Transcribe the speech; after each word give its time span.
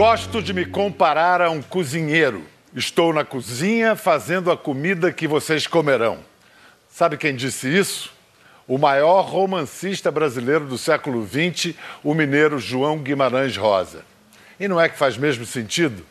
Gosto 0.00 0.40
de 0.40 0.54
me 0.54 0.64
comparar 0.64 1.42
a 1.42 1.50
um 1.50 1.60
cozinheiro. 1.60 2.42
Estou 2.74 3.12
na 3.12 3.22
cozinha 3.22 3.94
fazendo 3.94 4.50
a 4.50 4.56
comida 4.56 5.12
que 5.12 5.28
vocês 5.28 5.66
comerão. 5.66 6.20
Sabe 6.88 7.18
quem 7.18 7.36
disse 7.36 7.68
isso? 7.68 8.10
O 8.66 8.78
maior 8.78 9.20
romancista 9.26 10.10
brasileiro 10.10 10.64
do 10.64 10.78
século 10.78 11.28
XX, 11.28 11.74
o 12.02 12.14
mineiro 12.14 12.58
João 12.58 12.96
Guimarães 12.96 13.58
Rosa. 13.58 14.02
E 14.58 14.66
não 14.66 14.80
é 14.80 14.88
que 14.88 14.96
faz 14.96 15.18
mesmo 15.18 15.44
sentido? 15.44 16.02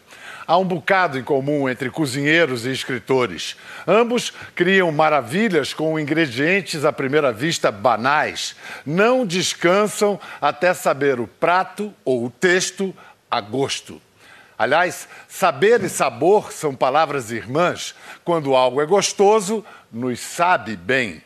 Há 0.50 0.58
um 0.58 0.66
bocado 0.66 1.20
em 1.20 1.24
comum 1.24 1.70
entre 1.70 1.92
cozinheiros 1.92 2.66
e 2.66 2.72
escritores. 2.72 3.56
Ambos 3.88 4.34
criam 4.56 4.92
maravilhas 4.92 5.76
com 5.76 6.00
ingredientes 6.00 6.86
à 6.86 6.92
primeira 6.92 7.32
vista 7.32 7.72
banais. 7.72 8.56
Não 8.84 9.28
descansam 9.28 10.20
até 10.42 10.74
saber 10.74 11.20
o 11.20 11.28
prato 11.28 11.94
ou 12.04 12.26
o 12.26 12.32
texto 12.32 12.96
a 13.30 13.42
gosto. 13.42 14.02
Aliás, 14.58 15.08
saber 15.28 15.82
e 15.84 15.90
sabor 15.90 16.52
são 16.52 16.76
palavras 16.76 17.32
irmãs. 17.32 17.96
Quando 18.26 18.56
algo 18.56 18.82
é 18.82 18.86
gostoso, 18.86 19.66
nos 19.92 20.20
sabe 20.20 20.76
bem. 20.76 21.24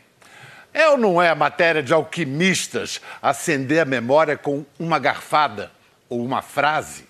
É 0.72 0.88
ou 0.88 0.96
não 0.96 1.22
é 1.22 1.32
matéria 1.34 1.82
de 1.82 1.92
alquimistas 1.92 3.00
acender 3.22 3.80
a 3.80 3.84
memória 3.84 4.36
com 4.36 4.64
uma 4.78 4.98
garfada 4.98 5.70
ou 6.08 6.24
uma 6.24 6.42
frase? 6.42 7.06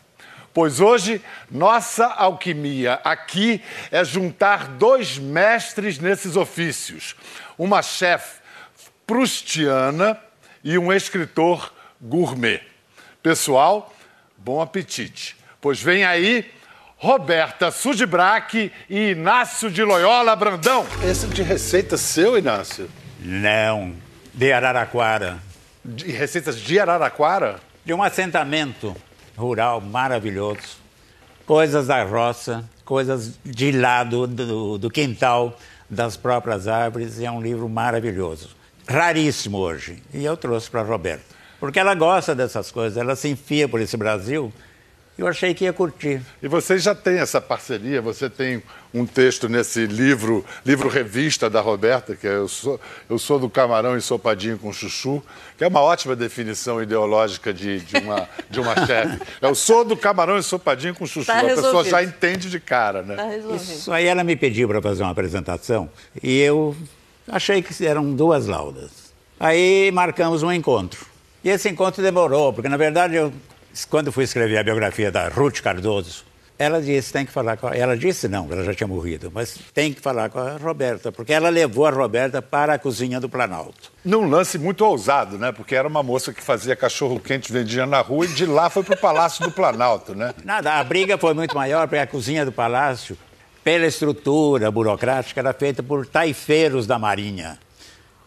Pois 0.52 0.80
hoje, 0.80 1.20
nossa 1.50 2.06
alquimia 2.06 3.00
aqui 3.02 3.60
é 3.90 4.04
juntar 4.04 4.68
dois 4.68 5.18
mestres 5.18 5.98
nesses 5.98 6.36
ofícios: 6.36 7.16
uma 7.58 7.82
chefe 7.82 8.40
prustiana 9.06 10.18
e 10.62 10.78
um 10.78 10.92
escritor 10.92 11.72
gourmet. 12.00 12.62
Pessoal, 13.22 13.93
bom 14.44 14.60
apetite, 14.60 15.34
pois 15.58 15.80
vem 15.80 16.04
aí 16.04 16.44
Roberta 16.98 17.70
Sudibrac 17.70 18.70
e 18.90 19.10
Inácio 19.10 19.70
de 19.70 19.82
Loyola 19.82 20.36
Brandão. 20.36 20.86
Esse 21.02 21.26
de 21.26 21.42
receita 21.42 21.96
seu, 21.96 22.36
Inácio? 22.36 22.90
Não, 23.18 23.94
de 24.34 24.52
Araraquara. 24.52 25.38
De 25.82 26.12
receitas 26.12 26.60
de 26.60 26.78
Araraquara? 26.78 27.58
De 27.86 27.94
um 27.94 28.02
assentamento 28.02 28.94
rural 29.34 29.80
maravilhoso. 29.80 30.78
Coisas 31.46 31.86
da 31.86 32.02
roça, 32.04 32.68
coisas 32.84 33.38
de 33.42 33.72
lado 33.72 34.26
do, 34.26 34.76
do 34.76 34.90
quintal, 34.90 35.58
das 35.88 36.18
próprias 36.18 36.68
árvores. 36.68 37.18
E 37.18 37.24
é 37.24 37.30
um 37.30 37.40
livro 37.40 37.66
maravilhoso. 37.66 38.50
Raríssimo 38.86 39.56
hoje. 39.56 40.02
E 40.12 40.22
eu 40.22 40.36
trouxe 40.36 40.70
para 40.70 40.82
a 40.82 40.84
Roberta. 40.84 41.33
Porque 41.64 41.80
ela 41.80 41.94
gosta 41.94 42.34
dessas 42.34 42.70
coisas, 42.70 42.98
ela 42.98 43.16
se 43.16 43.26
enfia 43.28 43.66
por 43.66 43.80
esse 43.80 43.96
Brasil 43.96 44.52
eu 45.16 45.28
achei 45.28 45.54
que 45.54 45.64
ia 45.64 45.72
curtir. 45.72 46.20
E 46.42 46.48
vocês 46.48 46.82
já 46.82 46.92
têm 46.92 47.18
essa 47.18 47.40
parceria, 47.40 48.02
você 48.02 48.28
tem 48.28 48.60
um 48.92 49.06
texto 49.06 49.48
nesse 49.48 49.86
livro, 49.86 50.44
livro 50.66 50.88
revista 50.88 51.48
da 51.48 51.60
Roberta, 51.60 52.16
que 52.16 52.26
é 52.26 52.34
Eu 52.34 52.48
Sou, 52.48 52.80
eu 53.08 53.16
sou 53.16 53.38
do 53.38 53.48
Camarão 53.48 53.96
Ensopadinho 53.96 54.58
com 54.58 54.72
Chuchu, 54.72 55.22
que 55.56 55.62
é 55.62 55.68
uma 55.68 55.80
ótima 55.80 56.16
definição 56.16 56.82
ideológica 56.82 57.54
de, 57.54 57.78
de 57.78 57.96
uma, 57.98 58.28
de 58.50 58.58
uma 58.58 58.74
chefe. 58.86 59.20
Eu 59.40 59.54
sou 59.54 59.84
do 59.84 59.96
Camarão 59.96 60.36
Ensopadinho 60.36 60.96
com 60.96 61.06
Chuchu. 61.06 61.26
Tá 61.26 61.40
a 61.40 61.44
pessoa 61.44 61.84
já 61.84 62.02
entende 62.02 62.50
de 62.50 62.58
cara, 62.58 63.02
né? 63.02 63.14
Tá 63.14 63.36
Isso 63.54 63.92
aí 63.92 64.06
ela 64.06 64.24
me 64.24 64.34
pediu 64.34 64.66
para 64.66 64.82
fazer 64.82 65.04
uma 65.04 65.12
apresentação 65.12 65.88
e 66.20 66.40
eu 66.40 66.74
achei 67.28 67.62
que 67.62 67.86
eram 67.86 68.12
duas 68.12 68.48
laudas. 68.48 69.14
Aí 69.38 69.92
marcamos 69.92 70.42
um 70.42 70.50
encontro. 70.50 71.13
E 71.44 71.50
esse 71.50 71.68
encontro 71.68 72.02
demorou, 72.02 72.54
porque 72.54 72.70
na 72.70 72.78
verdade 72.78 73.16
eu 73.16 73.30
quando 73.90 74.10
fui 74.10 74.24
escrever 74.24 74.56
a 74.56 74.62
biografia 74.62 75.10
da 75.10 75.28
Ruth 75.28 75.60
Cardoso, 75.60 76.24
ela 76.56 76.80
disse, 76.80 77.12
tem 77.12 77.26
que 77.26 77.32
falar 77.32 77.56
com 77.56 77.66
a... 77.66 77.76
Ela 77.76 77.96
disse 77.96 78.28
não, 78.28 78.50
ela 78.50 78.62
já 78.62 78.72
tinha 78.72 78.86
morrido, 78.86 79.30
mas 79.34 79.58
tem 79.74 79.92
que 79.92 80.00
falar 80.00 80.30
com 80.30 80.38
a 80.38 80.56
Roberta, 80.56 81.10
porque 81.10 81.32
ela 81.32 81.48
levou 81.48 81.84
a 81.84 81.90
Roberta 81.90 82.40
para 82.40 82.74
a 82.74 82.78
cozinha 82.78 83.20
do 83.20 83.28
Planalto. 83.28 83.92
Num 84.04 84.30
lance 84.30 84.56
muito 84.56 84.84
ousado, 84.84 85.36
né? 85.36 85.50
Porque 85.50 85.74
era 85.74 85.88
uma 85.88 86.02
moça 86.02 86.32
que 86.32 86.40
fazia 86.40 86.76
cachorro-quente, 86.76 87.52
vendia 87.52 87.84
na 87.84 88.00
rua 88.00 88.24
e 88.24 88.28
de 88.28 88.46
lá 88.46 88.70
foi 88.70 88.84
para 88.84 88.94
o 88.94 88.98
Palácio 88.98 89.44
do 89.44 89.50
Planalto, 89.50 90.14
né? 90.14 90.32
Nada, 90.44 90.74
a 90.74 90.84
briga 90.84 91.18
foi 91.18 91.34
muito 91.34 91.54
maior, 91.56 91.88
porque 91.88 91.98
a 91.98 92.06
cozinha 92.06 92.44
do 92.44 92.52
Palácio, 92.52 93.18
pela 93.64 93.86
estrutura 93.86 94.70
burocrática, 94.70 95.40
era 95.40 95.52
feita 95.52 95.82
por 95.82 96.06
taifeiros 96.06 96.86
da 96.86 96.98
Marinha, 96.98 97.58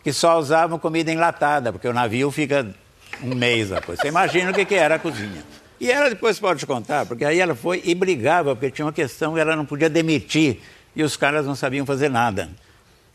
que 0.04 0.12
só 0.12 0.38
usavam 0.38 0.78
comida 0.78 1.10
enlatada, 1.12 1.72
porque 1.72 1.88
o 1.88 1.94
navio 1.94 2.30
fica 2.30 2.76
um 3.24 3.36
mês 3.36 3.70
depois. 3.70 4.00
Você 4.00 4.08
imagina 4.08 4.52
o 4.52 4.54
que, 4.54 4.66
que 4.66 4.76
era 4.76 4.96
a 4.96 5.00
cozinha. 5.00 5.44
E 5.80 5.92
ela 5.92 6.10
depois 6.10 6.40
pode 6.40 6.60
te 6.60 6.66
contar, 6.66 7.06
porque 7.06 7.24
aí 7.24 7.40
ela 7.40 7.56
foi 7.56 7.82
e 7.86 7.94
brigava, 7.94 8.56
porque 8.56 8.72
tinha 8.72 8.86
uma 8.86 8.94
questão 8.94 9.34
que 9.36 9.40
ela 9.40 9.56
não 9.56 9.66
podia 9.66 9.90
demitir 9.90 10.60
e 10.96 11.04
os 11.04 11.16
caras 11.16 11.46
não 11.46 11.56
sabiam 11.56 11.86
fazer 11.86 12.10
nada. 12.10 12.50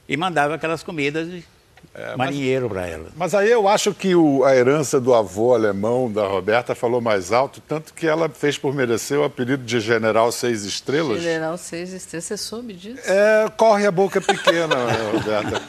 E 0.09 0.17
mandava 0.17 0.55
aquelas 0.55 0.83
comidas 0.83 1.43
é, 1.95 2.17
marinheiro 2.17 2.69
para 2.69 2.87
ela. 2.87 3.09
Mas 3.17 3.35
aí 3.35 3.51
eu 3.51 3.69
acho 3.69 3.93
que 3.93 4.15
o, 4.15 4.45
a 4.45 4.57
herança 4.57 4.99
do 5.01 5.15
avô 5.15 5.55
alemão 5.55 6.11
da 6.11 6.27
Roberta 6.27 6.75
falou 6.75 7.01
mais 7.01 7.33
alto, 7.33 7.61
tanto 7.61 7.93
que 7.93 8.07
ela 8.07 8.29
fez 8.29 8.57
por 8.57 8.75
merecer 8.75 9.19
o 9.19 9.25
apelido 9.25 9.63
de 9.63 9.79
General 9.79 10.33
Seis 10.33 10.65
Estrelas. 10.65 11.23
General 11.23 11.57
Seis 11.59 11.93
Estrelas, 11.93 12.25
você 12.25 12.37
soube 12.37 12.73
disso? 12.73 13.03
É, 13.05 13.51
corre 13.57 13.87
a 13.87 13.91
boca 13.91 14.21
pequena, 14.21 14.75
Roberta. 15.13 15.63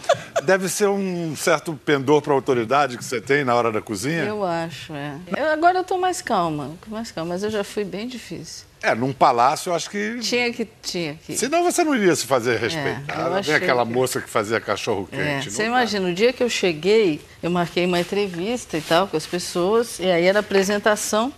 Deve 0.43 0.69
ser 0.69 0.87
um 0.87 1.35
certo 1.35 1.73
pendor 1.85 2.21
para 2.21 2.33
a 2.33 2.35
autoridade 2.35 2.97
que 2.97 3.03
você 3.03 3.19
tem 3.19 3.43
na 3.43 3.55
hora 3.55 3.71
da 3.71 3.81
cozinha? 3.81 4.23
Eu 4.23 4.43
acho, 4.43 4.93
é. 4.93 5.17
Eu, 5.37 5.47
agora 5.47 5.77
eu 5.77 5.81
estou 5.81 5.97
mais 5.97 6.21
calma, 6.21 6.71
mais 6.87 7.11
calma, 7.11 7.33
mas 7.33 7.43
eu 7.43 7.49
já 7.49 7.63
fui 7.63 7.83
bem 7.83 8.07
difícil. 8.07 8.65
É, 8.83 8.93
num 8.93 9.13
palácio 9.13 9.69
eu 9.69 9.75
acho 9.75 9.89
que. 9.89 10.19
Tinha 10.19 10.51
que. 10.51 10.67
Tinha 10.81 11.17
que. 11.25 11.37
Senão 11.37 11.63
você 11.63 11.85
não 11.85 11.95
iria 11.95 12.13
se 12.17 12.27
fazer 12.27 12.59
respeitar. 12.59 13.37
É, 13.37 13.41
Vem 13.41 13.55
aquela 13.55 13.85
que... 13.85 13.93
moça 13.93 14.19
que 14.19 14.29
fazia 14.29 14.59
cachorro 14.59 15.07
quente. 15.09 15.47
É, 15.47 15.49
você 15.49 15.65
imagina, 15.65 16.09
o 16.09 16.13
dia 16.13 16.33
que 16.33 16.43
eu 16.43 16.49
cheguei, 16.49 17.21
eu 17.41 17.49
marquei 17.49 17.85
uma 17.85 17.97
entrevista 17.97 18.77
e 18.77 18.81
tal 18.81 19.07
com 19.07 19.15
as 19.15 19.25
pessoas, 19.25 19.99
e 19.99 20.11
aí 20.11 20.25
era 20.25 20.39
apresentação. 20.39 21.31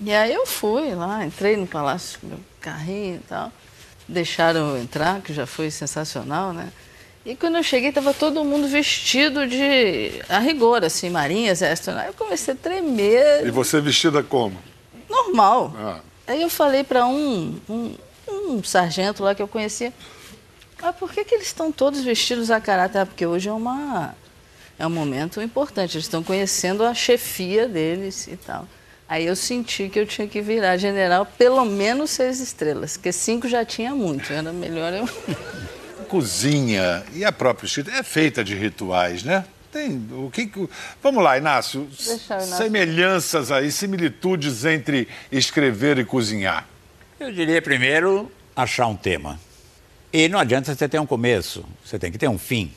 E 0.00 0.10
aí 0.10 0.32
eu 0.32 0.46
fui 0.46 0.94
lá, 0.94 1.22
entrei 1.26 1.54
no 1.54 1.66
palácio 1.66 2.18
com 2.18 2.28
meu 2.28 2.40
carrinho 2.62 3.16
e 3.16 3.28
tal. 3.28 3.52
Deixaram 4.08 4.70
eu 4.70 4.82
entrar, 4.82 5.20
que 5.20 5.34
já 5.34 5.44
foi 5.44 5.70
sensacional, 5.70 6.54
né? 6.54 6.72
E 7.26 7.36
quando 7.36 7.56
eu 7.56 7.62
cheguei, 7.62 7.90
estava 7.90 8.14
todo 8.14 8.42
mundo 8.42 8.66
vestido 8.68 9.46
de. 9.46 10.12
a 10.30 10.38
rigor, 10.38 10.82
assim, 10.82 11.10
marinha, 11.10 11.52
exército. 11.52 11.90
Aí 11.90 12.06
eu 12.06 12.14
comecei 12.14 12.54
a 12.54 12.56
tremer. 12.56 13.46
E 13.46 13.50
você 13.50 13.82
vestida 13.82 14.22
como? 14.22 14.56
Normal. 15.10 15.74
Ah. 15.78 16.13
Aí 16.26 16.40
eu 16.40 16.48
falei 16.48 16.82
para 16.82 17.06
um, 17.06 17.60
um, 17.68 17.94
um, 18.28 18.64
sargento 18.64 19.22
lá 19.22 19.34
que 19.34 19.42
eu 19.42 19.48
conhecia, 19.48 19.92
mas 20.80 20.96
por 20.96 21.12
que, 21.12 21.24
que 21.24 21.34
eles 21.34 21.46
estão 21.48 21.70
todos 21.70 22.00
vestidos 22.02 22.50
a 22.50 22.60
caráter? 22.60 22.98
Ah, 22.98 23.06
porque 23.06 23.26
hoje 23.26 23.48
é, 23.48 23.52
uma, 23.52 24.14
é 24.78 24.86
um 24.86 24.90
momento 24.90 25.42
importante, 25.42 25.96
eles 25.96 26.06
estão 26.06 26.22
conhecendo 26.22 26.82
a 26.84 26.94
chefia 26.94 27.68
deles 27.68 28.26
e 28.26 28.36
tal. 28.36 28.66
Aí 29.06 29.26
eu 29.26 29.36
senti 29.36 29.90
que 29.90 29.98
eu 29.98 30.06
tinha 30.06 30.26
que 30.26 30.40
virar 30.40 30.78
general 30.78 31.26
pelo 31.26 31.62
menos 31.64 32.10
seis 32.10 32.40
estrelas, 32.40 32.96
porque 32.96 33.12
cinco 33.12 33.46
já 33.46 33.62
tinha 33.62 33.94
muito, 33.94 34.32
era 34.32 34.50
melhor 34.50 34.94
eu 34.94 35.08
cozinha 36.08 37.04
e 37.12 37.24
a 37.24 37.32
própria 37.32 37.68
é 37.92 38.02
feita 38.02 38.42
de 38.42 38.54
rituais, 38.54 39.22
né? 39.22 39.44
Tem 39.74 40.08
o 40.12 40.30
que, 40.30 40.48
Vamos 41.02 41.24
lá, 41.24 41.36
Inácio. 41.36 41.80
Inácio. 41.80 42.56
Semelhanças 42.56 43.50
aí, 43.50 43.72
similitudes 43.72 44.64
entre 44.64 45.08
escrever 45.32 45.98
e 45.98 46.04
cozinhar. 46.04 46.68
Eu 47.18 47.32
diria 47.32 47.60
primeiro 47.60 48.30
achar 48.54 48.86
um 48.86 48.94
tema. 48.94 49.40
E 50.12 50.28
não 50.28 50.38
adianta 50.38 50.72
você 50.72 50.88
ter 50.88 51.00
um 51.00 51.06
começo, 51.06 51.64
você 51.84 51.98
tem 51.98 52.12
que 52.12 52.18
ter 52.18 52.28
um 52.28 52.38
fim. 52.38 52.70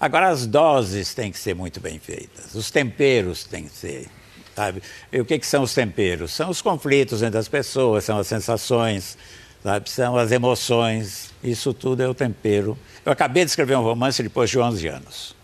Agora 0.00 0.28
as 0.28 0.44
doses 0.44 1.14
têm 1.14 1.30
que 1.30 1.38
ser 1.38 1.54
muito 1.54 1.78
bem 1.78 2.00
feitas, 2.00 2.52
os 2.56 2.68
temperos 2.68 3.44
têm 3.44 3.68
que 3.68 3.72
ser, 3.72 4.08
sabe? 4.56 4.82
E 5.12 5.20
o 5.20 5.24
que, 5.24 5.38
que 5.38 5.46
são 5.46 5.62
os 5.62 5.72
temperos? 5.72 6.32
São 6.32 6.50
os 6.50 6.60
conflitos 6.60 7.22
entre 7.22 7.38
as 7.38 7.46
pessoas, 7.46 8.02
são 8.02 8.18
as 8.18 8.26
sensações, 8.26 9.16
sabe? 9.62 9.88
São 9.88 10.16
as 10.16 10.32
emoções, 10.32 11.32
isso 11.44 11.72
tudo 11.72 12.02
é 12.02 12.08
o 12.08 12.14
tempero. 12.14 12.76
Eu 13.06 13.12
acabei 13.12 13.44
de 13.44 13.50
escrever 13.50 13.76
um 13.76 13.82
romance 13.82 14.20
depois 14.20 14.50
de 14.50 14.58
11 14.58 14.88
anos. 14.88 15.39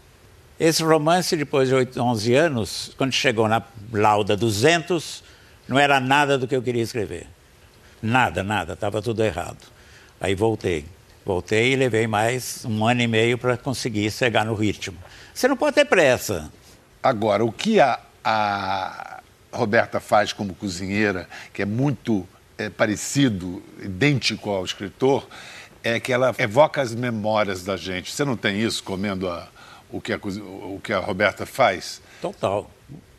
Esse 0.59 0.83
romance, 0.83 1.37
depois 1.37 1.69
de 1.69 2.01
11 2.01 2.35
anos, 2.35 2.93
quando 2.97 3.13
chegou 3.13 3.47
na 3.47 3.63
lauda 3.93 4.35
200, 4.35 5.23
não 5.69 5.79
era 5.79 6.01
nada 6.01 6.39
do 6.39 6.49
que 6.49 6.57
eu 6.57 6.63
queria 6.63 6.83
escrever. 6.83 7.27
Nada, 8.03 8.43
nada, 8.43 8.73
estava 8.73 9.03
tudo 9.03 9.23
errado. 9.23 9.59
Aí 10.19 10.35
voltei. 10.35 10.87
Voltei 11.27 11.73
e 11.73 11.77
levei 11.77 12.07
mais 12.07 12.65
um 12.65 12.87
ano 12.87 13.03
e 13.03 13.07
meio 13.07 13.37
para 13.37 13.57
conseguir 13.57 14.11
chegar 14.11 14.47
no 14.47 14.55
ritmo. 14.55 14.97
Você 15.35 15.47
não 15.47 15.57
pode 15.57 15.75
ter 15.75 15.85
pressa. 15.85 16.51
Agora, 17.03 17.45
o 17.45 17.53
que 17.53 17.79
a, 17.79 17.99
a 18.25 19.21
Roberta 19.53 20.01
faz 20.01 20.33
como 20.33 20.55
cozinheira, 20.55 21.29
que 21.53 21.61
é 21.61 21.67
muito 21.67 22.27
é, 22.57 22.71
parecido, 22.71 23.63
idêntico 23.83 24.49
ao 24.49 24.65
escritor, 24.65 25.29
é 25.83 26.01
que 26.01 26.13
ela 26.13 26.35
evoca 26.39 26.81
as 26.81 26.95
memórias 26.95 27.63
da 27.63 27.77
gente. 27.77 28.11
Você 28.11 28.25
não 28.25 28.37
tem 28.37 28.61
isso 28.63 28.83
comendo 28.83 29.29
a, 29.29 29.49
o, 29.91 30.01
que 30.01 30.13
a, 30.13 30.17
o 30.17 30.81
que 30.83 30.93
a 30.93 30.99
Roberta 30.99 31.47
faz? 31.47 32.01
Total. 32.21 32.71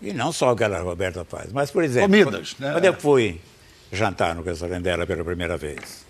E 0.02 0.14
não 0.14 0.32
só 0.32 0.52
o 0.52 0.56
que 0.56 0.64
a 0.64 0.80
Roberta 0.80 1.26
faz, 1.26 1.52
mas, 1.52 1.72
por 1.72 1.84
exemplo. 1.84 2.10
Comidas, 2.10 2.54
quando, 2.54 2.68
né? 2.68 2.74
Quando 2.74 2.86
eu 2.86 2.94
fui 2.94 3.42
jantar 3.92 4.36
no 4.36 4.42
restaurante 4.44 4.84
dela 4.84 5.06
pela 5.06 5.24
primeira 5.24 5.58
vez. 5.58 6.06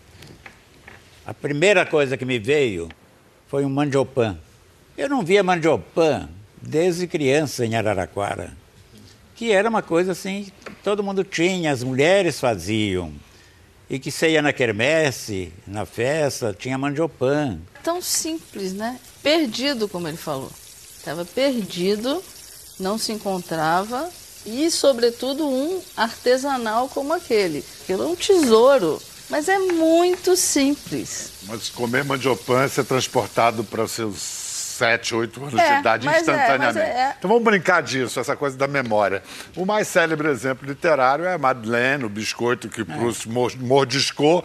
A 1.25 1.33
primeira 1.33 1.85
coisa 1.85 2.17
que 2.17 2.25
me 2.25 2.39
veio 2.39 2.89
foi 3.47 3.65
um 3.65 3.69
mandiopan. 3.69 4.37
Eu 4.97 5.09
não 5.09 5.23
via 5.23 5.43
mandiopan 5.43 6.29
desde 6.61 7.07
criança 7.07 7.65
em 7.65 7.75
Araraquara, 7.75 8.51
que 9.35 9.51
era 9.51 9.69
uma 9.69 9.81
coisa 9.81 10.13
assim, 10.13 10.47
todo 10.83 11.03
mundo 11.03 11.23
tinha, 11.23 11.71
as 11.71 11.83
mulheres 11.83 12.39
faziam. 12.39 13.13
E 13.89 13.99
que 13.99 14.11
você 14.11 14.31
ia 14.31 14.41
na 14.41 14.51
quermesse, 14.51 15.53
na 15.65 15.85
festa, 15.85 16.55
tinha 16.57 16.77
mandiopan. 16.77 17.59
Tão 17.83 18.01
simples, 18.01 18.73
né? 18.73 18.99
Perdido, 19.23 19.87
como 19.87 20.07
ele 20.07 20.17
falou. 20.17 20.51
Estava 20.97 21.23
perdido, 21.23 22.21
não 22.79 22.97
se 22.97 23.13
encontrava 23.13 24.09
e, 24.45 24.69
sobretudo, 24.69 25.47
um 25.47 25.81
artesanal 25.95 26.89
como 26.89 27.13
aquele. 27.13 27.63
Aquilo 27.81 28.03
é 28.03 28.07
um 28.07 28.15
tesouro, 28.15 29.01
mas 29.29 29.47
é 29.47 29.57
muito 29.57 30.35
simples. 30.35 31.31
Mas 31.43 31.69
comer 31.69 32.03
mandiopan 32.03 32.63
é 32.63 32.67
ser 32.67 32.83
transportado 32.83 33.63
para 33.63 33.83
os 33.83 33.91
seus 33.91 34.46
7, 34.77 35.15
8 35.15 35.41
anos 35.43 35.59
É, 35.59 35.73
de 35.73 35.79
idade 35.79 36.07
é, 36.07 36.19
instantaneamente. 36.19 36.73
mas 36.73 36.77
é- 36.77 37.15
Então 37.17 37.27
vamos 37.29 37.43
brincar 37.43 37.81
disso, 37.81 38.19
essa 38.19 38.35
coisa 38.35 38.55
da 38.57 38.67
memória. 38.67 39.23
O 39.55 39.65
mais 39.65 39.87
célebre 39.87 40.27
exemplo 40.29 40.67
literário 40.67 41.25
é 41.25 41.33
a 41.33 41.37
Madeleine, 41.37 42.05
o 42.05 42.09
biscoito 42.09 42.69
que 42.69 42.83
Proust 42.85 43.27
mor- 43.27 43.57
mordiscou 43.57 44.43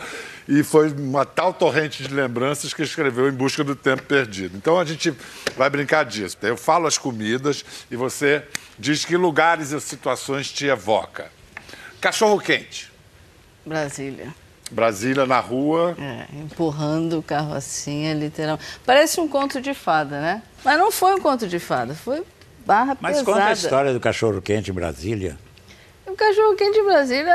e 0.48 0.62
foi 0.62 0.90
uma 0.92 1.24
tal 1.26 1.52
torrente 1.52 2.02
de 2.02 2.12
lembranças 2.12 2.72
que 2.74 2.82
escreveu 2.82 3.28
Em 3.28 3.32
Busca 3.32 3.62
do 3.62 3.76
Tempo 3.76 4.02
Perdido. 4.04 4.56
Então 4.56 4.78
a 4.80 4.84
gente 4.84 5.14
vai 5.56 5.68
brincar 5.70 6.04
disso. 6.04 6.36
Eu 6.42 6.56
falo 6.56 6.86
as 6.86 6.96
comidas 6.98 7.64
e 7.90 7.96
você 7.96 8.42
diz 8.78 9.04
que 9.04 9.16
lugares 9.16 9.70
e 9.72 9.80
situações 9.80 10.50
te 10.50 10.66
evoca. 10.66 11.30
Cachorro 12.00 12.40
quente. 12.40 12.90
Brasília. 13.64 14.34
Brasília 14.72 15.26
na 15.26 15.38
rua. 15.40 15.94
É, 15.98 16.26
empurrando 16.36 17.18
o 17.18 17.22
carrocinha, 17.22 18.14
literalmente. 18.14 18.64
Parece 18.84 19.20
um 19.20 19.28
conto 19.28 19.60
de 19.60 19.74
fada, 19.74 20.20
né? 20.20 20.42
Mas 20.64 20.78
não 20.78 20.90
foi 20.90 21.14
um 21.14 21.20
conto 21.20 21.46
de 21.46 21.58
fada, 21.58 21.94
foi 21.94 22.22
barra 22.64 22.96
Mas 23.00 23.18
pesada. 23.18 23.32
conta 23.38 23.46
a 23.48 23.52
história 23.52 23.92
do 23.92 24.00
cachorro 24.00 24.40
quente 24.40 24.70
em 24.70 24.74
Brasília. 24.74 25.36
O 26.06 26.14
cachorro 26.14 26.54
quente 26.56 26.74
de 26.78 26.82
Brasília, 26.84 27.32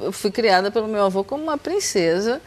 eu 0.00 0.12
fui 0.12 0.30
criada 0.30 0.70
pelo 0.70 0.86
meu 0.88 1.04
avô 1.04 1.24
como 1.24 1.42
uma 1.42 1.58
princesa. 1.58 2.40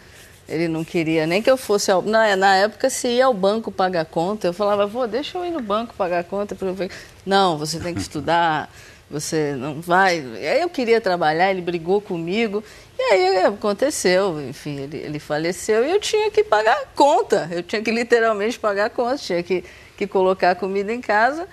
Ele 0.47 0.67
não 0.67 0.83
queria 0.83 1.25
nem 1.25 1.41
que 1.41 1.49
eu 1.49 1.55
fosse 1.55 1.89
ao. 1.89 2.01
Na, 2.01 2.35
na 2.35 2.55
época, 2.55 2.89
se 2.89 3.07
ia 3.07 3.25
ao 3.25 3.33
banco 3.33 3.71
pagar 3.71 4.05
conta, 4.05 4.47
eu 4.47 4.53
falava, 4.53 4.83
avô, 4.83 5.07
deixa 5.07 5.37
eu 5.37 5.45
ir 5.45 5.51
no 5.51 5.61
banco 5.61 5.93
pagar 5.97 6.23
conta. 6.25 6.53
pra 6.53 6.67
eu 6.67 6.73
ver." 6.73 6.91
Não, 7.25 7.57
você 7.57 7.79
tem 7.79 7.93
que 7.93 8.01
estudar, 8.01 8.69
você 9.13 9.53
não 9.55 9.79
vai. 9.79 10.17
Aí 10.17 10.61
eu 10.61 10.69
queria 10.69 10.99
trabalhar, 10.99 11.51
ele 11.51 11.61
brigou 11.61 12.01
comigo. 12.01 12.63
E 12.97 13.01
aí 13.01 13.37
aconteceu, 13.43 14.41
enfim, 14.41 14.79
ele, 14.79 14.97
ele 14.97 15.19
faleceu 15.19 15.85
e 15.85 15.91
eu 15.91 15.99
tinha 15.99 16.31
que 16.31 16.43
pagar 16.43 16.73
a 16.73 16.85
conta. 16.95 17.47
Eu 17.51 17.61
tinha 17.61 17.79
que 17.79 17.91
literalmente 17.91 18.59
pagar 18.59 18.85
a 18.85 18.89
conta, 18.89 19.17
tinha 19.17 19.43
que, 19.43 19.63
que 19.95 20.07
colocar 20.07 20.51
a 20.51 20.55
comida 20.55 20.91
em 20.91 20.99
casa. 20.99 21.47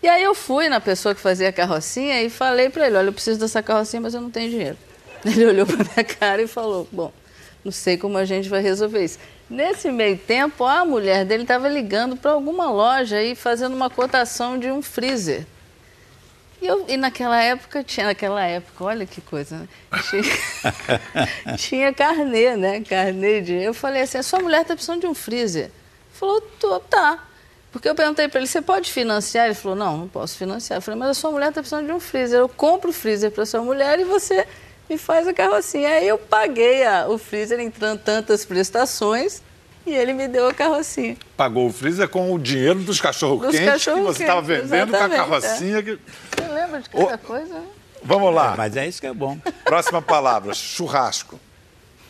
E 0.00 0.08
aí 0.08 0.22
eu 0.22 0.36
fui 0.36 0.68
na 0.68 0.80
pessoa 0.80 1.12
que 1.12 1.20
fazia 1.20 1.48
a 1.48 1.52
carrocinha 1.52 2.22
e 2.22 2.30
falei 2.30 2.70
para 2.70 2.86
ele, 2.86 2.96
olha, 2.96 3.08
eu 3.08 3.12
preciso 3.12 3.40
dessa 3.40 3.60
carrocinha, 3.60 4.00
mas 4.00 4.14
eu 4.14 4.20
não 4.20 4.30
tenho 4.30 4.48
dinheiro. 4.48 4.78
Ele 5.26 5.44
olhou 5.44 5.66
para 5.66 5.76
minha 5.76 6.04
cara 6.04 6.40
e 6.40 6.46
falou, 6.46 6.88
bom, 6.90 7.12
não 7.62 7.70
sei 7.70 7.98
como 7.98 8.16
a 8.16 8.24
gente 8.24 8.48
vai 8.48 8.62
resolver 8.62 9.04
isso. 9.04 9.18
Nesse 9.50 9.90
meio 9.90 10.16
tempo, 10.16 10.64
a 10.64 10.84
mulher 10.84 11.26
dele 11.26 11.42
estava 11.42 11.68
ligando 11.68 12.16
para 12.16 12.30
alguma 12.30 12.70
loja 12.70 13.20
e 13.22 13.34
fazendo 13.34 13.74
uma 13.74 13.90
cotação 13.90 14.58
de 14.58 14.70
um 14.70 14.80
freezer. 14.80 15.44
E, 16.60 16.66
eu, 16.66 16.84
e 16.88 16.96
naquela 16.96 17.42
época, 17.42 17.82
tinha 17.82 18.06
naquela 18.06 18.44
época, 18.44 18.84
olha 18.84 19.06
que 19.06 19.20
coisa, 19.20 19.56
né? 19.58 19.68
Tinha, 20.10 21.56
tinha 21.56 21.94
carnê, 21.94 22.54
né? 22.56 22.80
Carnê 22.82 23.40
de. 23.40 23.54
Eu 23.54 23.72
falei 23.72 24.02
assim, 24.02 24.18
a 24.18 24.22
sua 24.22 24.40
mulher 24.40 24.62
está 24.62 24.74
precisando 24.74 25.00
de 25.00 25.06
um 25.06 25.14
freezer. 25.14 25.64
Ele 25.64 25.72
falou, 26.12 26.40
"Tô, 26.60 26.78
tá. 26.80 27.24
Porque 27.72 27.88
eu 27.88 27.94
perguntei 27.94 28.28
para 28.28 28.40
ele, 28.40 28.46
você 28.48 28.60
pode 28.60 28.92
financiar? 28.92 29.46
Ele 29.46 29.54
falou, 29.54 29.76
não, 29.76 29.96
não 29.96 30.08
posso 30.08 30.36
financiar. 30.36 30.78
Eu 30.78 30.82
falei, 30.82 30.98
mas 30.98 31.10
a 31.10 31.14
sua 31.14 31.30
mulher 31.30 31.50
está 31.50 31.60
precisando 31.60 31.86
de 31.86 31.92
um 31.92 32.00
freezer. 32.00 32.40
Eu 32.40 32.48
compro 32.48 32.90
o 32.90 32.92
freezer 32.92 33.30
para 33.30 33.46
sua 33.46 33.62
mulher 33.62 33.98
e 34.00 34.04
você 34.04 34.44
me 34.88 34.98
faz 34.98 35.28
a 35.28 35.32
carrocinha. 35.32 35.88
Aí 35.88 36.08
eu 36.08 36.18
paguei 36.18 36.84
a- 36.84 37.06
o 37.08 37.16
freezer 37.16 37.60
em 37.60 37.70
tran- 37.70 37.96
tantas 37.96 38.44
prestações 38.44 39.40
e 39.86 39.92
ele 39.92 40.12
me 40.12 40.28
deu 40.28 40.48
a 40.48 40.54
carrocinha. 40.54 41.16
Pagou 41.36 41.66
o 41.68 41.72
freezer 41.72 42.08
com 42.08 42.32
o 42.32 42.38
dinheiro 42.38 42.80
dos 42.80 43.00
cachorro-quentes 43.00 43.58
que 43.60 43.66
cachorro 43.66 44.02
você 44.04 44.22
estava 44.24 44.42
vendendo 44.42 44.68
com 44.68 44.96
a 44.96 45.06
exatamente, 45.06 45.16
carrocinha. 45.18 45.82
que- 45.82 45.98
Você 46.36 46.48
lembra 46.52 46.80
de 46.80 46.88
cada 46.90 47.18
coisa? 47.18 47.54
né? 47.54 47.66
Vamos 48.02 48.34
lá. 48.34 48.54
Mas 48.56 48.76
é 48.76 48.86
isso 48.88 49.00
que 49.00 49.06
é 49.06 49.12
bom. 49.14 49.38
Próxima 49.64 50.00
palavra, 50.00 50.54
churrasco. 50.54 51.38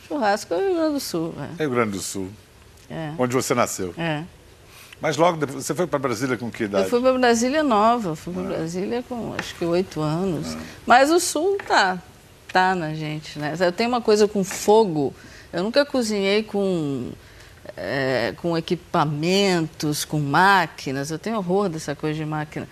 Churrasco 0.07 0.55
é 0.55 0.57
o 0.57 0.61
Rio 0.61 0.75
Grande 0.75 0.93
do 0.95 1.01
Sul. 1.01 1.35
é. 1.59 1.63
Rio 1.63 1.71
Grande 1.71 1.91
do 1.93 2.01
Sul, 2.01 2.29
É. 2.91 3.13
onde 3.19 3.35
você 3.35 3.55
nasceu. 3.55 3.95
É. 3.99 4.23
Mas 5.01 5.17
logo 5.17 5.39
depois, 5.39 5.65
você 5.65 5.75
foi 5.75 5.87
para 5.87 5.99
Brasília 5.99 6.37
com 6.37 6.51
que 6.51 6.65
idade? 6.65 6.85
Eu 6.85 6.91
fui 6.91 7.01
para 7.01 7.13
Brasília 7.19 7.63
nova, 7.63 8.15
fui 8.15 8.35
para 8.35 8.43
Brasília 8.43 9.03
com 9.09 9.35
acho 9.39 9.55
que 9.55 9.65
oito 9.65 10.01
anos. 10.03 10.57
Mas 10.87 11.11
o 11.11 11.19
sul 11.19 11.57
tá, 11.67 11.99
tá 12.53 12.75
na 12.75 12.93
gente, 12.93 13.39
né? 13.39 13.55
Eu 13.59 13.73
tenho 13.73 13.89
uma 13.89 14.03
coisa 14.03 14.29
com 14.29 14.45
fogo. 14.45 15.15
Eu 15.53 15.63
nunca 15.63 15.87
cozinhei 15.87 16.43
com, 16.43 17.11
é, 17.77 18.35
com 18.37 18.57
equipamentos, 18.57 20.05
com 20.05 20.19
máquinas. 20.19 21.11
Eu 21.11 21.19
tenho 21.19 21.37
horror 21.37 21.69
dessa 21.69 21.95
coisa 21.95 22.19
de 22.19 22.25
máquina. 22.25 22.69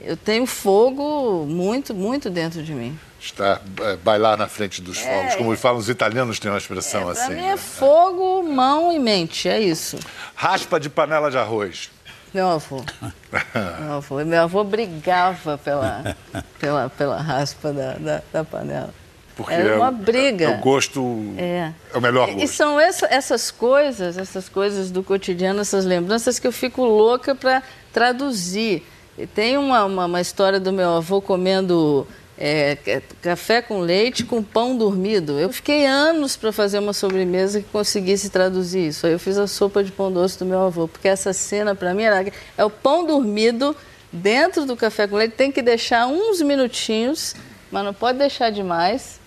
Eu 0.00 0.16
tenho 0.16 0.46
fogo 0.46 1.46
muito, 1.46 1.94
muito 1.94 2.28
dentro 2.28 2.62
de 2.62 2.72
mim. 2.72 2.98
Está 3.20 3.60
é, 3.82 3.96
bailar 3.96 4.36
na 4.36 4.48
frente 4.48 4.82
dos 4.82 4.98
fogos, 4.98 5.34
É. 5.34 5.36
como 5.36 5.56
falam 5.56 5.78
os 5.78 5.88
italianos, 5.88 6.40
têm 6.40 6.50
uma 6.50 6.58
expressão 6.58 7.02
Para 7.02 7.12
assim. 7.12 7.34
mim 7.34 7.40
né? 7.40 7.52
é 7.52 7.56
fogo, 7.56 8.42
mão 8.42 8.92
e 8.92 8.98
mente, 8.98 9.48
é 9.48 9.60
isso. 9.60 9.96
Raspa 10.34 10.80
de 10.80 10.90
panela 10.90 11.30
de 11.30 11.38
arroz. 11.38 11.88
Meu 12.34 12.48
avô. 12.48 12.82
Meu 13.80 13.92
avô, 13.92 14.24
meu 14.24 14.42
avô 14.42 14.64
brigava 14.64 15.58
pela, 15.58 16.16
pela, 16.58 16.88
pela 16.90 17.20
raspa 17.20 17.72
da, 17.72 17.92
da, 17.94 18.22
da 18.32 18.44
panela. 18.44 18.92
Porque 19.36 19.52
Era 19.54 19.70
é 19.70 19.76
uma 19.76 19.88
o- 19.88 19.92
briga. 19.92 20.44
É 20.44 20.48
o 20.56 20.58
gosto. 20.58 21.00
É. 21.38 21.72
É 21.94 21.96
o 21.98 22.00
melhor 22.00 22.28
E- 22.28 22.32
E 22.32 22.34
gosto. 22.42 22.48
são 22.54 22.78
essa- 22.78 23.06
essas 23.10 23.50
coisas, 23.50 24.18
essas 24.18 24.48
coisas 24.48 24.90
do 24.90 25.02
cotidiano, 25.02 25.60
essas 25.60 25.84
lembranças 25.84 26.38
que 26.38 26.46
eu 26.46 26.52
fico 26.52 26.84
louca 26.84 27.34
para 27.34 27.62
traduzir. 27.92 28.82
E 29.16 29.26
tem 29.26 29.56
uma, 29.56 29.84
uma, 29.84 30.04
uma 30.06 30.20
história 30.20 30.58
do 30.60 30.72
meu 30.72 30.90
avô 30.96 31.20
comendo 31.20 32.06
é, 32.38 32.76
ca- 32.76 33.02
café 33.20 33.62
com 33.62 33.78
leite 33.80 34.24
com 34.24 34.42
pão 34.42 34.76
dormido. 34.76 35.38
Eu 35.38 35.52
fiquei 35.52 35.86
anos 35.86 36.34
para 36.36 36.50
fazer 36.50 36.78
uma 36.78 36.92
sobremesa 36.92 37.60
que 37.60 37.68
conseguisse 37.70 38.30
traduzir 38.30 38.88
isso. 38.88 39.06
Aí 39.06 39.12
eu 39.12 39.18
fiz 39.18 39.38
a 39.38 39.46
sopa 39.46 39.84
de 39.84 39.92
pão 39.92 40.10
doce 40.10 40.38
do 40.38 40.44
meu 40.44 40.60
avô, 40.62 40.88
porque 40.88 41.06
essa 41.08 41.32
cena 41.32 41.74
para 41.74 41.94
mim 41.94 42.02
era 42.02 42.32
é 42.58 42.64
o 42.64 42.70
pão 42.70 43.06
dormido 43.06 43.76
dentro 44.12 44.64
do 44.64 44.76
café 44.76 45.06
com 45.06 45.16
leite. 45.16 45.34
Tem 45.36 45.52
que 45.52 45.62
deixar 45.62 46.06
uns 46.06 46.40
minutinhos, 46.42 47.34
mas 47.70 47.84
não 47.84 47.94
pode 47.94 48.18
deixar 48.18 48.50
demais 48.50 49.20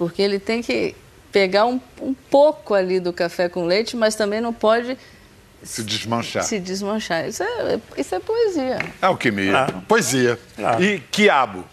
porque 0.00 0.22
ele 0.22 0.38
tem 0.38 0.62
que 0.62 0.96
pegar 1.30 1.66
um, 1.66 1.78
um 2.00 2.14
pouco 2.14 2.72
ali 2.72 2.98
do 2.98 3.12
café 3.12 3.50
com 3.50 3.66
leite, 3.66 3.94
mas 3.94 4.14
também 4.14 4.40
não 4.40 4.50
pode 4.50 4.96
Se 5.62 5.84
desmanchar. 5.84 6.42
se 6.42 6.58
desmanchar. 6.58 7.28
Isso 7.28 7.42
é, 7.42 7.78
isso 7.98 8.14
é 8.14 8.18
poesia. 8.18 8.78
Alquimia. 9.02 9.50
Claro. 9.50 9.82
Poesia. 9.86 10.40
Claro. 10.56 10.82
E 10.82 11.00
quiabo. 11.10 11.66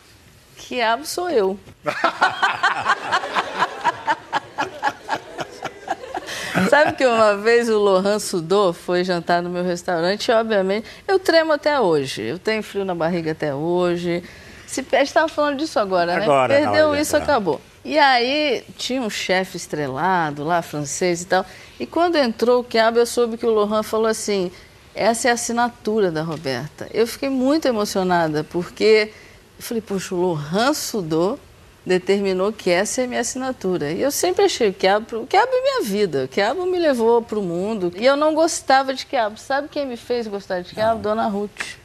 Quiabo 0.57 1.05
sou 1.05 1.29
eu. 1.29 1.57
Sabe 6.69 6.97
que 6.97 7.05
uma 7.05 7.37
vez 7.37 7.69
o 7.69 7.77
Lohan 7.77 8.19
Sudô 8.19 8.73
foi 8.73 9.05
jantar 9.05 9.41
no 9.41 9.49
meu 9.49 9.63
restaurante 9.63 10.27
e, 10.27 10.33
obviamente, 10.33 10.85
eu 11.07 11.17
tremo 11.17 11.53
até 11.53 11.79
hoje. 11.79 12.23
Eu 12.23 12.37
tenho 12.37 12.61
frio 12.61 12.83
na 12.83 12.93
barriga 12.93 13.31
até 13.31 13.55
hoje. 13.55 14.21
Se 14.65 14.81
a 14.81 14.97
gente 14.97 15.07
estava 15.07 15.29
falando 15.29 15.59
disso 15.59 15.79
agora, 15.79 16.17
né? 16.17 16.23
Agora, 16.23 16.53
Perdeu 16.53 16.93
de 16.93 16.99
isso, 16.99 17.15
acabou. 17.15 17.61
E 17.87 17.97
aí 17.97 18.65
tinha 18.77 19.01
um 19.01 19.09
chefe 19.09 19.55
estrelado 19.55 20.43
lá, 20.43 20.61
francês 20.61 21.21
e 21.21 21.25
tal. 21.25 21.45
E 21.79 21.85
quando 21.85 22.17
entrou 22.17 22.59
o 22.59 22.63
quiabo, 22.63 22.99
eu 22.99 23.05
soube 23.05 23.37
que 23.37 23.45
o 23.45 23.49
Lohan 23.49 23.81
falou 23.81 24.07
assim: 24.07 24.51
essa 24.93 25.29
é 25.29 25.31
a 25.31 25.35
assinatura 25.35 26.11
da 26.11 26.21
Roberta. 26.21 26.89
Eu 26.93 27.07
fiquei 27.07 27.29
muito 27.29 27.65
emocionada, 27.65 28.43
porque 28.43 29.13
eu 29.57 29.63
falei, 29.63 29.81
poxa, 29.81 30.13
o 30.13 30.19
Lohan 30.19 30.73
Sudô 30.73 31.39
determinou 31.85 32.51
que 32.51 32.69
essa 32.69 32.99
é 32.99 33.05
a 33.05 33.07
minha 33.07 33.21
assinatura. 33.21 33.89
E 33.89 34.01
eu 34.01 34.11
sempre 34.11 34.43
achei 34.43 34.67
o 34.67 34.73
quiabo, 34.73 35.21
o 35.21 35.25
quiabo 35.25 35.49
é 35.49 35.61
minha 35.61 35.81
vida, 35.83 36.25
o 36.25 36.27
quiabo 36.27 36.65
me 36.65 36.77
levou 36.77 37.21
para 37.21 37.39
o 37.39 37.41
mundo. 37.41 37.93
E 37.95 38.05
eu 38.05 38.17
não 38.17 38.33
gostava 38.35 38.93
de 38.93 39.05
quiabo. 39.05 39.39
Sabe 39.39 39.69
quem 39.69 39.85
me 39.85 39.95
fez 39.95 40.27
gostar 40.27 40.59
de 40.59 40.73
quiabo? 40.73 40.99
Dona 41.01 41.27
Ruth. 41.27 41.77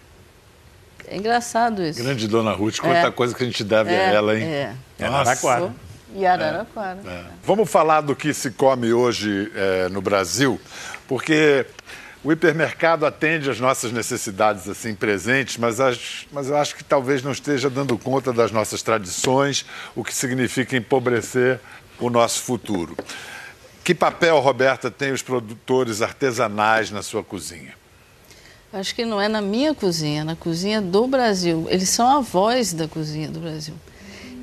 É 1.06 1.16
engraçado 1.16 1.80
isso. 1.80 2.02
Grande 2.02 2.26
Dona 2.26 2.52
Ruth, 2.52 2.78
quanta 2.80 3.06
É. 3.06 3.10
coisa 3.12 3.32
que 3.34 3.42
a 3.44 3.46
gente 3.46 3.62
deve 3.62 3.90
a 3.90 3.92
É, 3.92 4.14
ela, 4.14 4.36
hein? 4.36 4.44
É. 4.44 4.74
É 4.98 5.04
Araraquara. 5.04 5.72
E 6.14 6.26
Araraquara. 6.26 7.00
É. 7.06 7.24
Vamos 7.44 7.70
falar 7.70 8.00
do 8.02 8.14
que 8.14 8.32
se 8.34 8.50
come 8.50 8.92
hoje 8.92 9.50
é, 9.54 9.88
no 9.88 10.00
Brasil, 10.02 10.60
porque 11.08 11.64
o 12.22 12.30
hipermercado 12.32 13.04
atende 13.06 13.50
às 13.50 13.58
nossas 13.58 13.90
necessidades 13.92 14.68
assim 14.68 14.94
presentes, 14.94 15.56
mas, 15.56 15.80
as- 15.80 16.26
mas 16.30 16.48
eu 16.48 16.56
acho 16.56 16.76
que 16.76 16.84
talvez 16.84 17.22
não 17.22 17.32
esteja 17.32 17.68
dando 17.70 17.96
conta 17.98 18.32
das 18.32 18.52
nossas 18.52 18.82
tradições, 18.82 19.64
o 19.96 20.04
que 20.04 20.14
significa 20.14 20.76
empobrecer 20.76 21.58
o 21.98 22.10
nosso 22.10 22.42
futuro. 22.42 22.96
Que 23.82 23.94
papel, 23.94 24.38
Roberta, 24.38 24.90
tem 24.90 25.10
os 25.12 25.22
produtores 25.22 26.02
artesanais 26.02 26.90
na 26.90 27.02
sua 27.02 27.24
cozinha? 27.24 27.74
Acho 28.72 28.94
que 28.94 29.04
não 29.04 29.20
é 29.20 29.28
na 29.28 29.40
minha 29.42 29.74
cozinha, 29.74 30.20
é 30.20 30.24
na 30.24 30.36
cozinha 30.36 30.80
do 30.80 31.06
Brasil. 31.06 31.66
Eles 31.68 31.88
são 31.90 32.08
a 32.18 32.20
voz 32.20 32.72
da 32.72 32.86
cozinha 32.88 33.28
do 33.28 33.40
Brasil. 33.40 33.74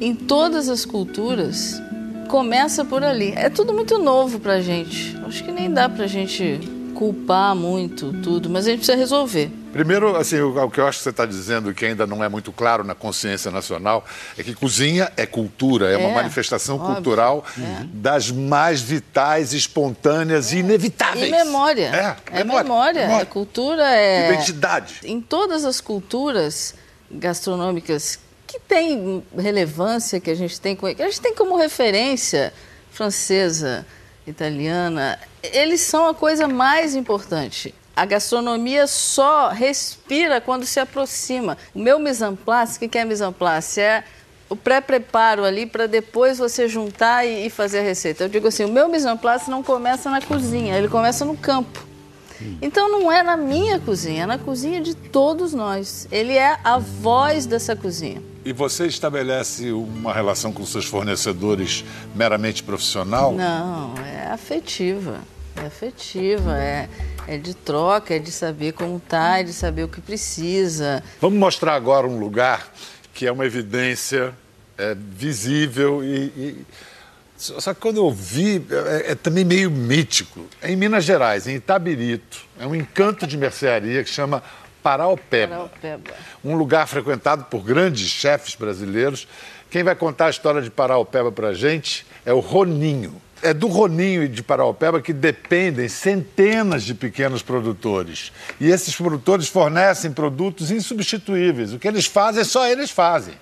Em 0.02 0.16
todas 0.16 0.70
as 0.70 0.86
culturas, 0.86 1.82
começa 2.30 2.86
por 2.86 3.04
ali. 3.04 3.34
É 3.36 3.50
tudo 3.50 3.74
muito 3.74 3.98
novo 3.98 4.40
para 4.40 4.54
a 4.54 4.62
gente. 4.62 5.18
Acho 5.26 5.44
que 5.44 5.52
nem 5.52 5.70
dá 5.70 5.90
para 5.90 6.06
a 6.06 6.08
gente 6.08 6.60
culpar 6.96 7.54
muito 7.54 8.14
tudo, 8.22 8.50
mas 8.50 8.66
a 8.66 8.70
gente 8.70 8.80
precisa 8.80 8.98
resolver. 8.98 9.52
Primeiro, 9.74 10.16
assim, 10.16 10.40
o, 10.40 10.70
que 10.70 10.80
eu 10.80 10.88
acho 10.88 11.00
que 11.00 11.04
você 11.04 11.10
está 11.10 11.26
dizendo, 11.26 11.74
que 11.74 11.86
ainda 11.86 12.08
não 12.08 12.24
é 12.24 12.30
muito 12.30 12.52
claro 12.52 12.84
na 12.84 12.96
consciência 12.96 13.52
nacional, 13.52 14.06
é 14.38 14.44
que 14.44 14.54
cozinha 14.54 15.12
é 15.16 15.26
cultura, 15.26 15.90
é, 15.90 15.94
é 15.94 15.98
uma 15.98 16.16
manifestação 16.16 16.78
óbvio. 16.78 16.96
cultural 16.96 17.46
é. 17.58 17.84
das 17.94 18.32
mais 18.32 18.82
vitais, 18.82 19.54
espontâneas 19.54 20.52
é. 20.52 20.56
e 20.56 20.60
inevitáveis. 20.60 21.28
E 21.28 21.32
memória. 21.32 21.88
É, 22.34 22.40
é 22.40 22.44
memória. 22.44 22.64
memória. 22.64 23.02
memória. 23.02 23.24
É 23.24 23.26
cultura, 23.26 23.96
é... 23.96 24.34
Identidade. 24.34 25.02
Em 25.04 25.22
todas 25.22 25.66
as 25.66 25.82
culturas 25.82 26.74
gastronômicas 27.12 28.20
que 28.50 28.60
têm 28.60 29.24
relevância, 29.38 30.20
que 30.20 30.32
a 30.32 30.36
gente 30.36 30.60
tem, 30.60 30.76
a 30.82 31.04
gente 31.04 31.22
tem 31.22 31.36
como 31.36 31.56
referência 31.56 32.52
francesa, 32.92 33.86
italiana, 34.26 35.20
eles 35.44 35.82
são 35.82 36.08
a 36.08 36.16
coisa 36.16 36.48
mais 36.48 36.96
importante. 36.96 37.76
A 37.96 38.06
gastronomia 38.06 38.88
só 38.88 39.50
respira 39.50 40.42
quando 40.42 40.66
se 40.66 40.80
aproxima. 40.80 41.58
O 41.76 41.80
meu 41.80 42.00
mise 42.00 42.26
en 42.26 42.36
place, 42.36 42.84
o 42.84 42.90
que 42.90 42.98
é 42.98 43.06
mise 43.06 43.24
en 43.24 43.32
place? 43.32 43.80
É 43.80 44.04
o 44.50 44.56
pré-preparo 44.56 45.44
ali 45.44 45.68
para 45.68 45.86
depois 45.86 46.40
você 46.40 46.68
juntar 46.68 47.26
e, 47.26 47.46
e, 47.46 47.50
fazer 47.52 47.80
a 47.80 47.84
receita. 47.84 48.24
Eu 48.24 48.30
digo 48.30 48.48
assim, 48.48 48.66
o 48.66 48.70
meu 48.70 48.90
mise 48.90 49.08
en 49.08 49.18
place 49.18 49.50
não 49.50 49.62
começa 49.62 50.10
na 50.10 50.22
cozinha, 50.22 50.76
ele 50.76 50.88
começa 50.88 51.24
no 51.24 51.38
campo. 51.38 51.88
Então 52.62 52.90
não 52.90 53.12
é 53.12 53.22
na 53.22 53.38
minha 53.38 53.80
cozinha, 53.80 54.24
é 54.24 54.26
na 54.26 54.40
cozinha 54.40 54.82
de 54.82 54.96
todos 54.96 55.54
nós. 55.54 56.08
Ele 56.10 56.36
é 56.36 56.58
a 56.64 56.80
voz 56.80 57.46
dessa 57.46 57.76
cozinha. 57.76 58.29
E 58.50 58.52
você 58.52 58.88
estabelece 58.88 59.72
uma 59.72 60.12
relação 60.12 60.52
com 60.52 60.66
seus 60.66 60.86
fornecedores 60.86 61.86
meramente 62.16 62.64
profissional? 62.64 63.32
Não, 63.32 63.94
é 64.04 64.26
afetiva. 64.32 65.20
É 65.56 65.68
afetiva, 65.68 66.58
é, 66.58 66.90
é 67.28 67.38
de 67.38 67.54
troca, 67.54 68.16
é 68.16 68.18
de 68.18 68.32
saber 68.32 68.74
como 68.74 69.00
tá, 69.00 69.38
é 69.38 69.44
de 69.44 69.54
saber 69.54 69.84
o 69.84 69.88
que 69.88 70.02
precisa. 70.02 71.04
Vamos 71.22 71.38
mostrar 71.38 71.76
agora 71.76 72.08
um 72.08 72.18
lugar 72.18 72.74
que 73.14 73.28
é 73.28 73.32
uma 73.32 73.46
evidência 73.46 74.34
é, 74.80 74.96
visível 74.96 76.04
e, 76.04 76.16
e... 76.36 76.66
Só 77.38 77.72
que 77.72 77.80
quando 77.80 77.98
eu 77.98 78.12
vi, 78.12 78.66
é, 78.72 79.12
é, 79.12 79.16
também 79.16 79.46
meio 79.46 79.70
mítico. 79.70 80.44
É 80.60 80.72
em 80.72 80.76
Minas 80.76 81.06
Gerais, 81.06 81.46
em 81.46 81.54
Itabirito. 81.54 82.40
É 82.60 82.66
um 82.66 82.74
encanto 82.74 83.28
de 83.28 83.38
mercearia 83.38 84.04
que 84.04 84.10
chama 84.10 84.42
Paraupeba. 84.82 85.56
Paraupeba. 85.56 86.14
Um 86.44 86.56
lugar 86.56 86.88
frequentado 86.88 87.46
por 87.46 87.64
grandes 87.64 88.10
chefes 88.10 88.56
brasileiros. 88.56 89.28
Quem 89.70 89.84
vai 89.84 89.96
contar 89.96 90.28
a 90.28 90.30
história 90.30 90.62
de 90.62 90.70
Paraupeba 90.70 91.32
para 91.32 91.50
a 91.50 91.54
gente 91.54 92.06
é 92.26 92.34
o 92.34 92.40
Roninho. 92.40 93.22
É 93.42 93.54
do 93.54 93.68
Roninho 93.68 94.24
e 94.24 94.28
de 94.28 94.44
Paraupeba 94.44 95.02
que 95.02 95.14
dependem 95.14 95.88
centenas 95.88 96.84
de 96.84 96.94
pequenos 96.94 97.42
produtores. 97.42 98.32
E 98.60 98.70
esses 98.70 98.96
produtores 98.96 99.48
fornecem 99.48 100.12
produtos 100.12 100.72
insubstituíveis. 100.72 101.72
O 101.72 101.80
que 101.80 101.88
eles 101.88 102.06
fazem, 102.06 102.44
só 102.44 102.68
eles 102.68 102.90
fazem. 102.90 103.34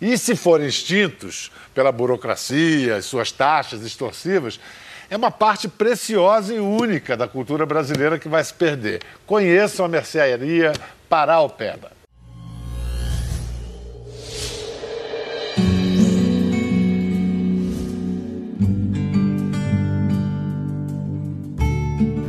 E 0.00 0.18
se 0.18 0.36
forem 0.36 0.66
extintos 0.66 1.50
pela 1.74 1.90
burocracia, 1.90 3.00
suas 3.00 3.32
taxas 3.32 3.82
extorsivas, 3.82 4.60
é 5.08 5.16
uma 5.16 5.30
parte 5.30 5.68
preciosa 5.68 6.54
e 6.54 6.58
única 6.58 7.16
da 7.16 7.28
cultura 7.28 7.64
brasileira 7.64 8.18
que 8.18 8.28
vai 8.28 8.42
se 8.42 8.52
perder. 8.52 9.00
Conheçam 9.26 9.86
a 9.86 9.88
mercearia 9.88 10.72
Paraupeba. 11.08 11.96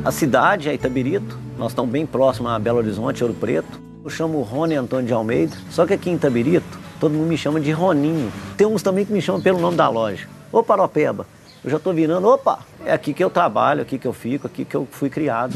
A 0.06 0.12
cidade 0.12 0.70
é 0.70 0.74
Itabirito, 0.74 1.38
nós 1.58 1.72
estamos 1.72 1.92
bem 1.92 2.06
próximos 2.06 2.50
a 2.52 2.60
Belo 2.60 2.78
Horizonte, 2.78 3.24
Ouro 3.24 3.36
Preto. 3.36 3.82
Eu 4.06 4.10
chamo 4.10 4.42
Rony 4.42 4.76
Antônio 4.76 5.06
de 5.06 5.12
Almeida, 5.12 5.58
só 5.70 5.86
que 5.86 5.94
aqui 5.94 6.10
em 6.10 6.16
Itabirito, 6.16 6.80
todo 6.98 7.12
mundo 7.12 7.28
me 7.28 7.38
chama 7.38 7.60
de 7.60 7.72
Roninho. 7.72 8.32
Tem 8.56 8.66
uns 8.66 8.82
também 8.82 9.04
que 9.04 9.12
me 9.12 9.22
chamam 9.22 9.42
pelo 9.42 9.60
nome 9.60 9.76
da 9.76 9.90
loja. 9.90 10.26
Ô 10.50 10.64
Paropeba, 10.64 11.26
eu 11.68 11.72
já 11.72 11.78
estou 11.78 11.94
virando, 11.94 12.26
opa, 12.30 12.60
é 12.86 12.94
aqui 12.94 13.14
que 13.14 13.22
eu 13.22 13.30
trabalho, 13.30 13.82
aqui 13.82 14.00
que 14.00 14.08
eu 14.08 14.14
fico, 14.14 14.48
aqui 14.48 14.64
que 14.64 14.74
eu 14.74 14.88
fui 14.90 15.10
criado. 15.10 15.54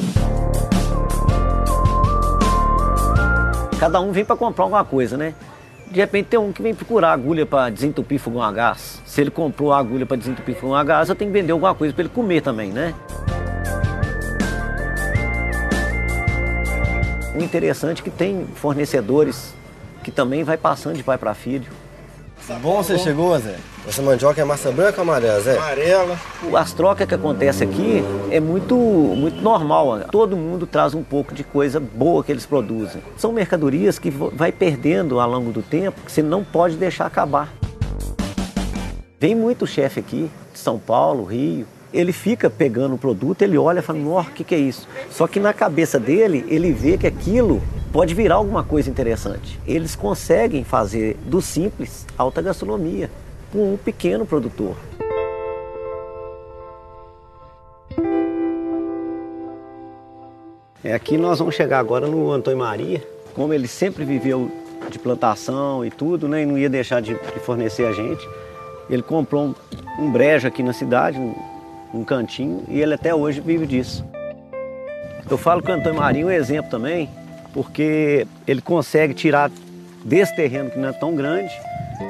Cada 3.80 4.02
um 4.02 4.12
vem 4.12 4.26
para 4.26 4.36
comprar 4.36 4.66
alguma 4.66 4.84
coisa, 4.84 5.16
né? 5.16 5.34
De 5.90 6.02
repente 6.02 6.26
tem 6.26 6.38
um 6.38 6.52
que 6.52 6.62
vem 6.62 6.76
procurar 6.76 7.14
agulha 7.14 7.46
para 7.46 7.70
desentupir 7.70 8.20
fogão 8.20 8.44
a 8.44 8.52
gás. 8.52 9.02
Se 9.06 9.22
ele 9.22 9.32
comprou 9.32 9.72
a 9.72 9.80
agulha 9.80 10.06
para 10.06 10.18
desentupir 10.18 10.54
fogão 10.54 10.76
a 10.76 10.84
gás, 10.84 11.08
eu 11.08 11.16
tenho 11.16 11.32
que 11.32 11.40
vender 11.40 11.54
alguma 11.54 11.74
coisa 11.74 11.94
para 11.94 12.02
ele 12.02 12.14
comer 12.14 12.42
também, 12.42 12.72
né? 12.72 12.94
O 17.34 17.42
interessante 17.42 18.02
é 18.02 18.04
que 18.04 18.12
tem 18.12 18.46
fornecedores 18.56 19.54
que 20.04 20.12
também 20.12 20.44
vai 20.44 20.58
passando 20.58 20.98
de 20.98 21.04
pai 21.04 21.18
para 21.18 21.34
filho. 21.34 21.72
Bom 22.60 22.84
você 22.84 22.98
chegou, 22.98 23.38
Zé. 23.40 23.56
Essa 23.88 24.02
mandioca 24.02 24.40
é 24.40 24.44
massa 24.44 24.72
branca 24.72 25.02
ou 25.02 25.04
amarela, 25.04 25.40
Zé? 25.42 25.58
Amarela. 25.58 26.20
As 26.56 26.74
trocas 26.74 27.08
que 27.08 27.16
acontecem 27.16 27.68
aqui 27.68 28.04
é 28.30 28.40
muito, 28.40 28.76
muito 28.76 29.42
normal. 29.42 30.02
Todo 30.12 30.38
mundo 30.38 30.68
traz 30.68 30.94
um 30.94 31.04
pouco 31.04 31.34
de 31.34 31.44
coisa 31.44 31.80
boa 31.80 32.24
que 32.24 32.32
eles 32.32 32.46
produzem. 32.46 33.02
São 33.18 33.32
mercadorias 33.32 33.98
que 33.98 34.10
vai 34.10 34.52
perdendo 34.52 35.20
ao 35.20 35.30
longo 35.30 35.52
do 35.52 35.62
tempo, 35.62 36.02
que 36.02 36.12
você 36.12 36.22
não 36.22 36.44
pode 36.44 36.76
deixar 36.76 37.06
acabar. 37.06 37.52
Vem 39.20 39.36
muito 39.36 39.68
chefe 39.68 40.00
aqui, 40.00 40.32
de 40.52 40.60
São 40.60 40.80
Paulo, 40.80 41.24
Rio, 41.24 41.68
ele 41.94 42.14
fica 42.14 42.50
pegando 42.50 42.96
o 42.96 42.98
produto, 42.98 43.42
ele 43.42 43.58
olha 43.58 43.80
e 43.80 43.82
fala, 43.82 44.00
nossa, 44.00 44.30
o 44.30 44.34
que, 44.34 44.44
que 44.44 44.56
é 44.56 44.58
isso? 44.58 44.88
Só 45.10 45.28
que 45.28 45.40
na 45.40 45.54
cabeça 45.54 46.00
dele, 46.00 46.46
ele 46.48 46.72
vê 46.72 46.98
que 46.98 47.06
aquilo 47.06 47.62
pode 47.92 48.14
virar 48.14 48.36
alguma 48.36 48.64
coisa 48.64 48.90
interessante. 48.90 49.60
Eles 49.68 49.96
conseguem 49.96 50.64
fazer 50.64 51.18
do 51.26 51.42
simples 51.42 52.08
alta 52.18 52.42
gastronomia 52.42 53.10
com 53.52 53.74
um 53.74 53.78
pequeno 53.78 54.26
produtor. 54.26 54.76
É, 60.84 60.94
aqui 60.94 61.18
nós 61.18 61.38
vamos 61.38 61.54
chegar 61.54 61.80
agora 61.80 62.08
no 62.08 62.32
Antônio 62.32 62.60
Maria. 62.60 63.06
Como 63.36 63.54
ele 63.54 63.68
sempre 63.68 64.04
viveu 64.04 64.50
de 64.90 64.98
plantação 64.98 65.86
e 65.86 65.92
tudo, 65.92 66.28
né, 66.28 66.42
e 66.42 66.46
não 66.46 66.58
ia 66.58 66.70
deixar 66.70 67.02
de, 67.02 67.14
de 67.14 67.40
fornecer 67.40 67.86
a 67.86 67.92
gente, 67.92 68.28
ele 68.90 69.04
comprou 69.04 69.48
um, 69.48 69.56
um 70.00 70.12
brejo 70.12 70.48
aqui 70.48 70.64
na 70.64 70.74
cidade, 70.74 71.20
um, 71.20 71.36
um 71.94 72.04
cantinho, 72.04 72.64
e 72.68 72.82
ele 72.82 72.94
até 72.94 73.14
hoje 73.14 73.42
vive 73.42 73.66
disso. 73.66 74.06
Eu 75.30 75.38
falo 75.38 75.62
que 75.62 75.72
o 75.72 75.74
Antônio 75.74 76.00
Marinho 76.00 76.30
é 76.30 76.34
um 76.34 76.36
exemplo 76.36 76.70
também, 76.70 77.10
porque 77.54 78.28
ele 78.48 78.62
consegue 78.62 79.14
tirar 79.14 79.52
desse 80.04 80.36
terreno 80.36 80.70
que 80.70 80.80
não 80.80 80.90
é 80.90 80.94
tão 80.94 81.16
grande 81.16 81.52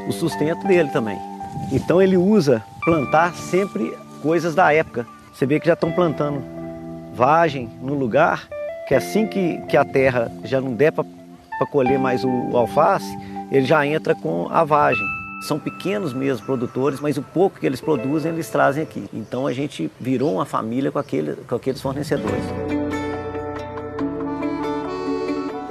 o 0.08 0.12
sustento 0.12 0.66
dele 0.66 0.90
também. 0.90 1.18
Então 1.72 2.02
ele 2.02 2.18
usa 2.18 2.64
plantar 2.84 3.34
sempre 3.36 3.96
coisas 4.22 4.56
da 4.56 4.74
época. 4.74 5.06
Você 5.34 5.46
vê 5.46 5.60
que 5.60 5.68
já 5.68 5.74
estão 5.74 5.92
plantando 5.92 6.42
vagem 7.14 7.70
no 7.82 7.94
lugar, 7.94 8.48
que 8.88 8.96
assim 8.96 9.28
que, 9.28 9.58
que 9.68 9.78
a 9.78 9.86
terra 9.86 10.32
já 10.44 10.62
não 10.62 10.74
der 10.74 10.92
para 10.92 11.06
colher 11.72 12.00
mais 12.00 12.24
o, 12.24 12.30
o 12.30 12.58
alface, 12.58 13.18
ele 13.52 13.66
já 13.66 13.86
entra 13.86 14.16
com 14.16 14.48
a 14.50 14.64
vagem. 14.64 15.21
São 15.42 15.58
pequenos 15.58 16.14
mesmo 16.14 16.46
produtores, 16.46 17.00
mas 17.00 17.18
o 17.18 17.24
pouco 17.24 17.60
que 17.60 17.66
eles 17.66 17.82
produzem 17.82 18.32
eles 18.32 18.48
trazem 18.48 18.84
aqui. 18.84 19.10
Então 19.12 19.48
a 19.48 19.54
gente 19.54 19.92
virou 20.00 20.36
uma 20.36 20.46
família 20.46 20.92
com, 20.92 21.00
aquele, 21.00 21.34
com 21.36 21.56
aqueles 21.56 21.82
fornecedores. 21.82 22.44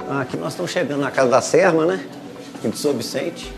Ah, 0.09 0.21
aqui 0.21 0.35
nós 0.35 0.51
estamos 0.51 0.71
chegando 0.71 0.99
na 0.99 1.09
casa 1.09 1.29
da 1.29 1.41
Serma, 1.41 1.85
né? 1.85 2.05
Aqui 2.55 2.67
de 2.67 2.77
São 2.77 2.91
Vicente, 2.93 3.53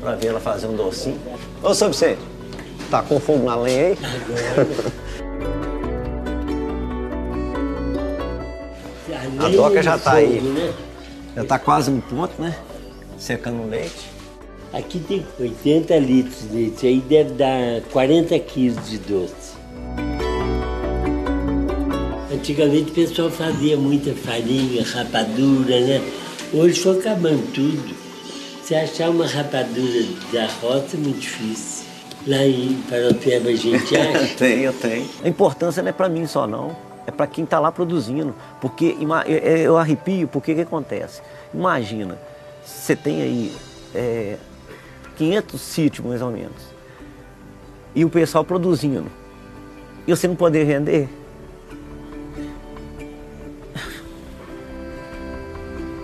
para 0.00 0.14
ver 0.14 0.28
ela 0.28 0.38
fazer 0.38 0.68
um 0.68 0.76
docinho. 0.76 1.20
Ô, 1.60 1.74
São 1.74 1.88
Vicente, 1.88 2.20
tá 2.88 3.02
com 3.02 3.18
fogo 3.18 3.44
na 3.44 3.56
lenha 3.56 3.88
aí? 3.88 3.98
A 9.38 9.48
doca 9.48 9.82
já 9.82 9.96
está 9.96 10.12
aí. 10.12 10.72
Já 11.34 11.42
está 11.42 11.58
quase 11.58 11.90
no 11.90 12.00
ponto, 12.00 12.40
né? 12.40 12.56
Secando 13.18 13.62
o 13.62 13.68
leite. 13.68 14.15
Aqui 14.76 14.98
tem 14.98 15.26
80 15.40 15.96
litros 15.96 16.42
de 16.42 16.54
leite, 16.54 16.86
aí 16.86 17.00
deve 17.00 17.32
dar 17.32 17.80
40 17.92 18.38
quilos 18.40 18.90
de 18.90 18.98
doce. 18.98 19.56
Antigamente 22.30 22.90
o 22.90 22.94
pessoal 22.94 23.30
fazia 23.30 23.74
muita 23.78 24.12
farinha, 24.12 24.84
rapadura, 24.84 25.80
né? 25.80 26.02
Hoje 26.52 26.78
foi 26.78 26.98
acabando 26.98 27.50
tudo. 27.54 27.96
Você 28.62 28.74
achar 28.74 29.08
uma 29.08 29.26
rapadura 29.26 30.04
da 30.30 30.46
roça 30.60 30.94
é 30.94 30.98
muito 30.98 31.20
difícil. 31.20 31.86
Lá 32.26 32.44
em 32.44 32.74
Paropeba 32.90 33.48
a 33.48 33.56
gente 33.56 33.96
acha. 33.96 34.34
tem, 34.36 34.60
eu 34.60 34.74
tenho. 34.74 35.08
A 35.24 35.28
importância 35.28 35.82
não 35.82 35.88
é 35.88 35.92
para 35.92 36.10
mim 36.10 36.26
só, 36.26 36.46
não. 36.46 36.76
É 37.06 37.10
para 37.10 37.26
quem 37.26 37.44
está 37.44 37.58
lá 37.58 37.72
produzindo. 37.72 38.34
Porque 38.60 38.94
eu 39.64 39.78
arrepio, 39.78 40.28
porque 40.28 40.52
o 40.52 40.54
que 40.54 40.60
acontece? 40.60 41.22
Imagina, 41.54 42.18
você 42.62 42.94
tem 42.94 43.22
aí 43.22 43.52
é, 43.94 44.36
500 45.16 45.60
sítios, 45.60 46.06
mais 46.06 46.22
ou 46.22 46.30
menos, 46.30 46.74
e 47.94 48.04
o 48.04 48.10
pessoal 48.10 48.44
produzindo, 48.44 49.10
e 50.06 50.14
você 50.14 50.28
não 50.28 50.36
poder 50.36 50.64
vender. 50.64 51.08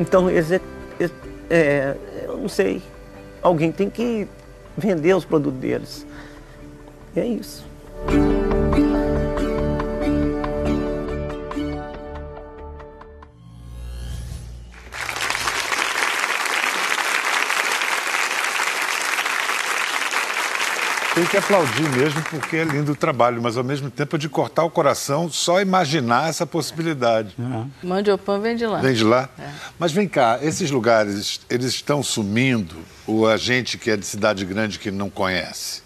Então, 0.00 0.28
esse, 0.28 0.60
é, 1.48 1.94
eu 2.24 2.38
não 2.38 2.48
sei, 2.48 2.82
alguém 3.42 3.70
tem 3.70 3.88
que 3.88 4.26
vender 4.76 5.14
os 5.14 5.24
produtos 5.24 5.60
deles. 5.60 6.06
E 7.14 7.20
é 7.20 7.26
isso. 7.26 7.64
Que 21.32 21.38
aplaudir 21.38 21.88
mesmo, 21.96 22.22
porque 22.24 22.58
é 22.58 22.64
lindo 22.64 22.92
o 22.92 22.94
trabalho, 22.94 23.40
mas 23.40 23.56
ao 23.56 23.64
mesmo 23.64 23.90
tempo 23.90 24.16
é 24.16 24.18
de 24.18 24.28
cortar 24.28 24.64
o 24.64 24.70
coração 24.70 25.30
só 25.30 25.62
imaginar 25.62 26.28
essa 26.28 26.46
possibilidade. 26.46 27.34
Uhum. 27.38 27.70
Mandiopan 27.82 28.38
vem 28.38 28.54
de 28.54 28.66
lá. 28.66 28.82
Vem 28.82 28.92
de 28.92 29.02
lá? 29.02 29.30
É. 29.38 29.48
Mas 29.78 29.92
vem 29.92 30.06
cá, 30.06 30.38
esses 30.42 30.70
lugares, 30.70 31.40
eles 31.48 31.68
estão 31.68 32.02
sumindo 32.02 32.76
ou 33.06 33.26
a 33.26 33.38
gente 33.38 33.78
que 33.78 33.90
é 33.90 33.96
de 33.96 34.04
cidade 34.04 34.44
grande 34.44 34.78
que 34.78 34.90
não 34.90 35.08
conhece? 35.08 35.82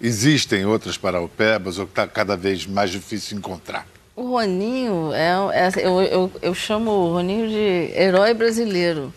Existem 0.00 0.64
outras 0.64 0.96
paraupebas 0.96 1.76
ou 1.76 1.86
está 1.86 2.06
cada 2.06 2.36
vez 2.36 2.64
mais 2.64 2.90
difícil 2.90 3.36
encontrar? 3.36 3.88
O 4.14 4.30
Roninho, 4.30 5.12
é, 5.12 5.32
é 5.54 5.84
eu, 5.84 6.02
eu, 6.02 6.32
eu 6.40 6.54
chamo 6.54 6.92
o 6.92 7.12
Roninho 7.14 7.48
de 7.48 7.90
herói 8.00 8.32
brasileiro. 8.32 9.12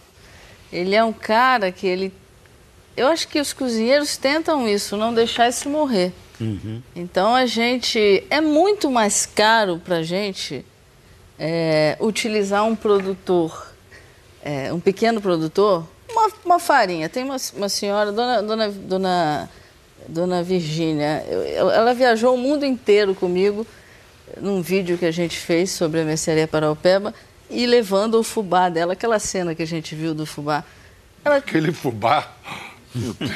Ele 0.74 0.96
é 0.96 1.03
um 1.03 1.13
cara 1.13 1.72
que 1.72 1.86
ele 1.86 2.12
eu 2.98 3.08
acho 3.08 3.27
que 3.27 3.39
os 3.39 3.54
cozinheiros 3.54 4.18
tentam 4.18 4.68
isso, 4.68 4.98
não 4.98 5.13
deixar 5.13 5.48
isso 5.48 5.70
morrer. 5.70 6.12
Uhum. 6.42 6.82
Então 6.96 7.36
a 7.36 7.46
gente 7.46 8.24
é 8.30 8.42
muito 8.42 8.89
mais 8.89 9.25
caro 9.25 9.80
para 9.84 9.98
a 9.98 10.04
gente 10.04 10.66
é, 11.38 11.96
utilizar 12.00 12.66
um 12.66 12.75
produtor, 12.75 13.72
é, 14.44 14.74
um 14.74 14.80
pequeno 14.80 15.22
produtor, 15.22 15.88
uma, 16.10 16.32
uma, 16.44 16.60
farinha. 16.60 17.08
Tem 17.08 17.24
uma, 17.24 17.38
uma 17.56 17.70
senhora, 17.70 18.12
dona, 18.12 18.42
dona, 18.42 18.70
dona, 18.70 19.50
dona 20.08 20.44
Virgínia, 20.44 21.24
ela 21.56 21.94
viajou 21.94 22.34
o 22.34 22.38
mundo 22.38 22.66
inteiro 22.66 23.13
comigo 23.13 23.66
num 24.42 24.62
vídeo 24.62 24.98
que 24.98 25.06
a 25.06 25.12
gente 25.12 25.38
fez 25.38 25.72
sobre 25.72 26.01
a 26.01 26.04
mercearia 26.04 26.48
Paraupeba 26.48 27.13
e 27.50 27.66
levando 27.66 28.16
o 28.16 28.24
fubá 28.24 28.70
dela, 28.70 28.94
aquela 28.94 29.20
cena 29.20 29.56
que 29.56 29.63
a 29.63 29.68
gente 29.68 29.96
viu 29.96 30.13
do 30.13 30.25
fubá. 30.25 30.63
Ela... 31.24 31.38
Aquele 31.38 31.72
fubá 31.72 32.30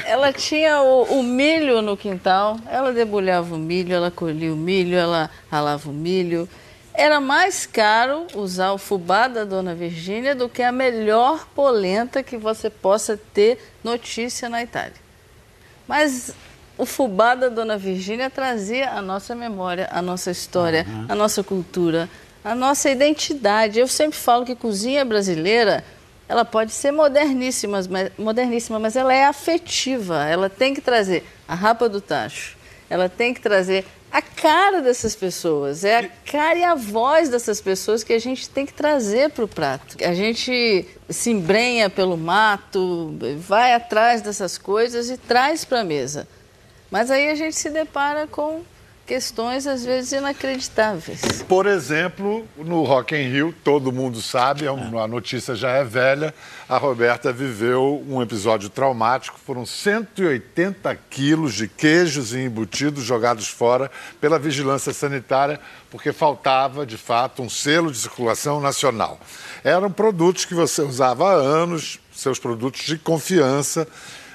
ela 0.05 0.31
tinha 0.31 0.81
o, 0.81 1.19
o, 1.19 1.23
milho 1.23 1.81
no 1.81 1.95
quintal, 1.95 2.57
ela 2.69 2.91
debulhava 2.91 3.55
o 3.55 3.57
milho, 3.57 3.93
ela 3.93 4.09
colhia 4.11 4.53
o 4.53 4.55
milho, 4.55 4.97
ela 4.97 5.29
ralava 5.49 5.89
o 5.89 5.93
milho. 5.93 6.47
Era 6.93 7.21
mais 7.21 7.65
caro 7.65 8.27
usar 8.35 8.71
o 8.73 8.77
fubá 8.77 9.27
da 9.27 9.43
Dona 9.43 9.73
Virgínia 9.73 10.35
do 10.35 10.49
que 10.49 10.61
a 10.61 10.71
melhor 10.71 11.47
polenta 11.55 12.21
que 12.21 12.37
você 12.37 12.69
possa 12.69 13.17
ter 13.33 13.57
notícia 13.83 14.49
na 14.49 14.61
Itália. 14.61 14.99
Mas 15.87 16.33
o 16.77 16.85
fubá 16.85 17.35
da 17.35 17.47
Dona 17.47 17.77
Virgínia 17.77 18.29
trazia 18.29 18.91
a 18.91 19.01
nossa 19.01 19.35
memória, 19.35 19.87
a 19.91 20.01
nossa 20.01 20.31
história, 20.31 20.85
uhum. 20.87 21.05
a 21.07 21.15
nossa 21.15 21.43
cultura, 21.43 22.09
a 22.43 22.55
nossa 22.55 22.89
identidade. 22.89 23.79
Eu 23.79 23.87
sempre 23.87 24.17
falo 24.17 24.45
que 24.45 24.55
cozinha 24.55 25.05
brasileira 25.05 25.83
ela 26.31 26.45
pode 26.45 26.71
ser 26.71 26.91
moderníssima, 26.91 27.81
moderníssima, 28.17 28.79
mas 28.79 28.95
ela 28.95 29.13
é 29.13 29.25
afetiva. 29.25 30.25
Ela 30.25 30.49
tem 30.49 30.73
que 30.73 30.79
trazer 30.79 31.25
a 31.45 31.53
rapa 31.53 31.89
do 31.89 31.99
tacho, 31.99 32.55
ela 32.89 33.09
tem 33.09 33.33
que 33.33 33.41
trazer 33.41 33.83
a 34.09 34.21
cara 34.21 34.81
dessas 34.81 35.13
pessoas, 35.13 35.83
é 35.83 35.99
a 35.99 36.07
cara 36.31 36.55
e 36.57 36.63
a 36.63 36.73
voz 36.73 37.27
dessas 37.27 37.59
pessoas 37.59 38.01
que 38.01 38.13
a 38.13 38.19
gente 38.19 38.49
tem 38.49 38.65
que 38.65 38.71
trazer 38.71 39.31
para 39.31 39.43
o 39.43 39.47
prato. 39.47 39.97
A 40.01 40.13
gente 40.13 40.87
se 41.09 41.31
embrenha 41.31 41.89
pelo 41.89 42.15
mato, 42.15 43.13
vai 43.37 43.73
atrás 43.73 44.21
dessas 44.21 44.57
coisas 44.57 45.09
e 45.09 45.17
traz 45.17 45.65
para 45.65 45.81
a 45.81 45.83
mesa. 45.83 46.25
Mas 46.89 47.11
aí 47.11 47.29
a 47.29 47.35
gente 47.35 47.57
se 47.57 47.69
depara 47.69 48.25
com 48.25 48.61
questões 49.05 49.67
às 49.67 49.83
vezes 49.83 50.11
inacreditáveis. 50.13 51.21
Por 51.47 51.65
exemplo, 51.65 52.47
no 52.57 52.83
Rock 52.83 53.15
in 53.15 53.29
Rio, 53.29 53.55
todo 53.63 53.91
mundo 53.91 54.21
sabe, 54.21 54.65
é 54.65 54.69
a 54.69 55.07
notícia 55.07 55.55
já 55.55 55.71
é 55.71 55.83
velha, 55.83 56.33
a 56.69 56.77
Roberta 56.77 57.33
viveu 57.33 58.03
um 58.07 58.21
episódio 58.21 58.69
traumático, 58.69 59.39
foram 59.45 59.65
180 59.65 60.95
quilos 61.09 61.53
de 61.53 61.67
queijos 61.67 62.33
e 62.33 62.39
embutidos 62.39 63.03
jogados 63.03 63.47
fora 63.47 63.91
pela 64.19 64.39
vigilância 64.39 64.93
sanitária, 64.93 65.59
porque 65.89 66.13
faltava, 66.13 66.85
de 66.85 66.97
fato, 66.97 67.41
um 67.41 67.49
selo 67.49 67.91
de 67.91 67.97
circulação 67.97 68.61
nacional. 68.61 69.19
Eram 69.63 69.91
produtos 69.91 70.45
que 70.45 70.53
você 70.53 70.81
usava 70.81 71.29
há 71.29 71.33
anos, 71.33 71.99
seus 72.13 72.39
produtos 72.39 72.81
de 72.83 72.97
confiança, 72.97 73.87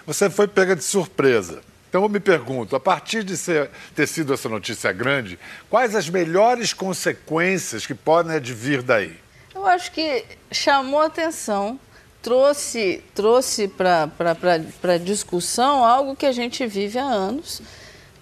você 0.06 0.28
foi 0.28 0.46
pega 0.46 0.76
de 0.76 0.84
surpresa. 0.84 1.60
Então 1.88 2.02
eu 2.02 2.08
me 2.08 2.20
pergunto, 2.20 2.74
a 2.74 2.80
partir 2.80 3.22
de 3.22 3.36
ser, 3.36 3.70
ter 3.94 4.06
sido 4.06 4.34
essa 4.34 4.48
notícia 4.48 4.92
grande, 4.92 5.38
quais 5.70 5.94
as 5.94 6.08
melhores 6.08 6.72
consequências 6.72 7.86
que 7.86 7.94
podem 7.94 8.36
advir 8.36 8.82
daí? 8.82 9.16
Eu 9.54 9.66
acho 9.66 9.90
que 9.92 10.24
chamou 10.52 11.00
atenção, 11.00 11.80
trouxe, 12.20 13.02
trouxe 13.14 13.68
para 13.68 14.98
discussão 14.98 15.84
algo 15.84 16.14
que 16.14 16.26
a 16.26 16.32
gente 16.32 16.66
vive 16.66 16.98
há 16.98 17.04
anos. 17.04 17.62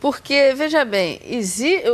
Porque, 0.05 0.53
veja 0.55 0.85
bem, 0.85 1.19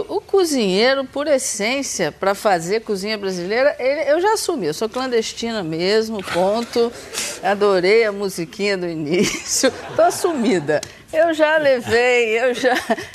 o 0.08 0.20
cozinheiro, 0.20 1.04
por 1.04 1.28
essência, 1.28 2.10
para 2.10 2.34
fazer 2.34 2.80
cozinha 2.80 3.16
brasileira, 3.16 3.76
ele, 3.78 4.10
eu 4.10 4.20
já 4.20 4.32
assumi, 4.32 4.66
eu 4.66 4.74
sou 4.74 4.88
clandestina 4.88 5.62
mesmo, 5.62 6.18
ponto. 6.20 6.92
Adorei 7.40 8.04
a 8.04 8.10
musiquinha 8.10 8.76
do 8.76 8.88
início, 8.88 9.72
estou 9.90 10.04
assumida. 10.04 10.80
Eu 11.12 11.32
já 11.32 11.56
levei, 11.56 12.36
eu 12.40 12.52
já, 12.52 12.74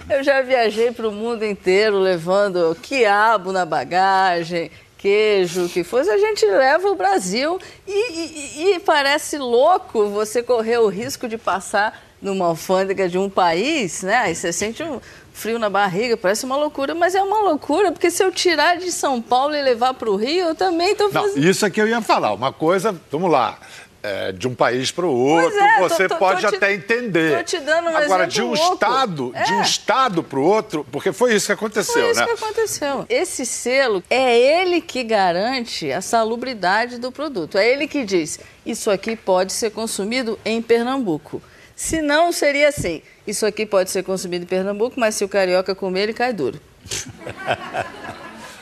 eu 0.10 0.24
já 0.24 0.42
viajei 0.42 0.94
para 0.94 1.10
o 1.10 1.12
mundo 1.12 1.44
inteiro 1.44 2.00
levando 2.00 2.74
quiabo 2.82 3.52
na 3.52 3.66
bagagem, 3.66 4.72
queijo, 4.98 5.66
o 5.66 5.70
que 5.70 5.84
fosse. 5.84 6.10
A 6.10 6.18
gente 6.18 6.46
leva 6.46 6.88
o 6.88 6.96
Brasil 6.96 7.60
e, 7.86 7.92
e, 7.92 8.76
e 8.76 8.80
parece 8.80 9.38
louco 9.38 10.08
você 10.08 10.42
correr 10.42 10.78
o 10.78 10.88
risco 10.88 11.28
de 11.28 11.38
passar 11.38 12.02
numa 12.26 12.48
alfândega 12.48 13.08
de 13.08 13.18
um 13.18 13.30
país, 13.30 14.02
né? 14.04 14.18
Aí 14.18 14.36
você 14.36 14.52
sente 14.52 14.84
um 14.84 15.00
frio 15.32 15.60
na 15.60 15.70
barriga, 15.70 16.18
parece 16.18 16.46
uma 16.46 16.58
loucura, 16.58 16.96
mas 16.96 17.14
é 17.14 17.22
uma 17.22 17.42
loucura, 17.42 17.92
porque 17.92 18.10
se 18.10 18.24
eu 18.24 18.32
tirar 18.32 18.78
de 18.78 18.92
São 18.92 19.22
Paulo 19.22 19.56
e 19.56 19.62
levar 19.62 19.94
para 19.94 20.10
o 20.10 20.16
Rio, 20.16 20.48
eu 20.48 20.56
também 20.56 20.92
estou 20.92 21.10
fazendo. 21.10 21.36
Não, 21.36 21.50
isso 21.50 21.66
é 21.66 21.70
que 21.70 21.80
eu 21.80 21.88
ia 21.88 22.02
falar. 22.02 22.34
Uma 22.34 22.52
coisa, 22.52 22.96
vamos 23.12 23.30
lá 23.30 23.60
é, 24.06 24.32
de 24.32 24.48
um 24.48 24.54
país 24.54 24.92
para 24.92 25.06
o 25.06 25.12
outro, 25.12 25.60
é, 25.60 25.80
você 25.80 26.08
tô, 26.08 26.14
tô, 26.14 26.20
pode 26.20 26.42
tô 26.44 26.50
te, 26.50 26.56
até 26.56 26.74
entender. 26.74 27.44
te 27.44 27.60
dando 27.60 27.90
um 27.90 27.98
Agora, 27.98 28.28
de 28.28 28.40
um 28.40 28.54
louco. 28.54 28.74
estado, 28.76 29.32
é. 29.34 29.44
de 29.44 29.54
um 29.54 29.62
estado 29.62 30.24
para 30.24 30.38
o 30.38 30.44
outro, 30.44 30.86
porque 30.92 31.12
foi 31.12 31.34
isso 31.34 31.48
que 31.48 31.54
aconteceu, 31.54 31.94
foi 31.94 32.12
isso 32.12 32.20
né? 32.20 32.26
que 32.28 32.32
aconteceu. 32.32 33.06
Esse 33.10 33.48
selo 33.48 34.04
é 34.08 34.38
ele 34.38 34.80
que 34.80 35.04
garante 35.04 35.92
a 35.92 36.02
salubridade 36.02 37.00
do 37.00 37.12
produto. 37.12 37.58
É 37.58 37.68
ele 37.68 37.88
que 37.88 38.06
diz: 38.06 38.40
isso 38.64 38.92
aqui 38.92 39.16
pode 39.16 39.52
ser 39.52 39.72
consumido 39.72 40.38
em 40.46 40.62
Pernambuco. 40.62 41.42
Se 41.76 42.02
não, 42.02 42.32
seria 42.32 42.70
assim: 42.70 43.02
isso 43.28 43.46
aqui 43.46 43.66
pode 43.66 43.90
ser 43.90 44.04
consumido 44.04 44.44
em 44.44 44.48
Pernambuco, 44.48 45.00
mas 45.00 45.16
se 45.16 45.24
o 45.24 45.30
carioca 45.30 45.76
comer, 45.76 46.04
ele 46.04 46.14
cai 46.14 46.32
duro. 46.32 46.60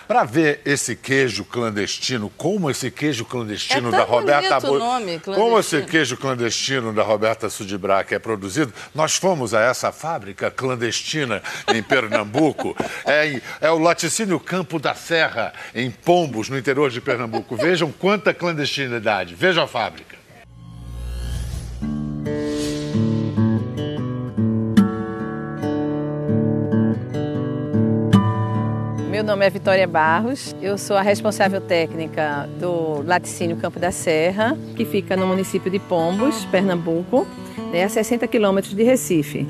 Para 0.08 0.26
ver 0.26 0.62
esse 0.65 0.97
queijo 0.97 1.45
clandestino, 1.45 2.30
como 2.36 2.69
esse 2.69 2.91
queijo 2.91 3.23
clandestino 3.23 3.88
é 3.88 3.91
da 3.91 4.04
Roberta 4.04 4.60
Bo... 4.60 4.78
nome, 4.78 5.19
como 5.19 5.58
esse 5.58 5.82
queijo 5.84 6.17
clandestino 6.17 6.91
da 6.91 7.02
Roberta 7.04 7.49
Sudibrac 7.49 8.13
é 8.13 8.19
produzido, 8.19 8.73
nós 8.93 9.15
fomos 9.15 9.54
a 9.54 9.62
essa 9.62 9.93
fábrica 9.93 10.52
clandestina 10.52 11.41
em 11.73 11.82
Pernambuco, 11.82 12.76
é, 13.06 13.41
é 13.62 13.71
o 13.71 13.80
Laticínio 13.80 14.39
Campo 14.41 14.78
da 14.78 14.93
Serra, 14.93 15.54
em 15.73 15.89
Pombos, 15.89 16.49
no 16.49 16.58
interior 16.58 16.89
de 16.89 16.99
Pernambuco. 16.99 17.56
Vejam 17.56 17.89
quanta 17.91 18.34
clandestinidade. 18.34 19.36
Vejam 19.36 19.63
a 19.63 19.67
fábrica. 19.67 20.22
Meu 29.23 29.29
nome 29.29 29.45
é 29.45 29.49
Vitória 29.49 29.88
Barros, 29.88 30.53
eu 30.62 30.77
sou 30.77 30.97
a 30.97 31.01
responsável 31.01 31.62
técnica 31.62 32.45
do 32.59 33.01
Laticínio 33.03 33.55
Campo 33.55 33.79
da 33.79 33.89
Serra, 33.89 34.57
que 34.75 34.83
fica 34.83 35.15
no 35.15 35.25
município 35.25 35.71
de 35.71 35.79
Pombos, 35.79 36.43
Pernambuco, 36.51 37.25
né, 37.71 37.86
a 37.86 37.89
60 37.89 38.27
quilômetros 38.27 38.75
de 38.75 38.83
Recife. 38.83 39.47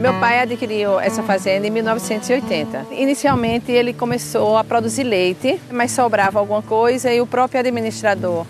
Meu 0.00 0.12
pai 0.18 0.40
adquiriu 0.40 0.98
essa 0.98 1.22
fazenda 1.22 1.68
em 1.68 1.70
1980. 1.70 2.86
Inicialmente 2.90 3.70
ele 3.70 3.92
começou 3.92 4.56
a 4.56 4.64
produzir 4.64 5.04
leite, 5.04 5.60
mas 5.70 5.92
sobrava 5.92 6.40
alguma 6.40 6.62
coisa 6.62 7.12
e 7.14 7.20
o 7.20 7.28
próprio 7.28 7.60
administrador 7.60 8.44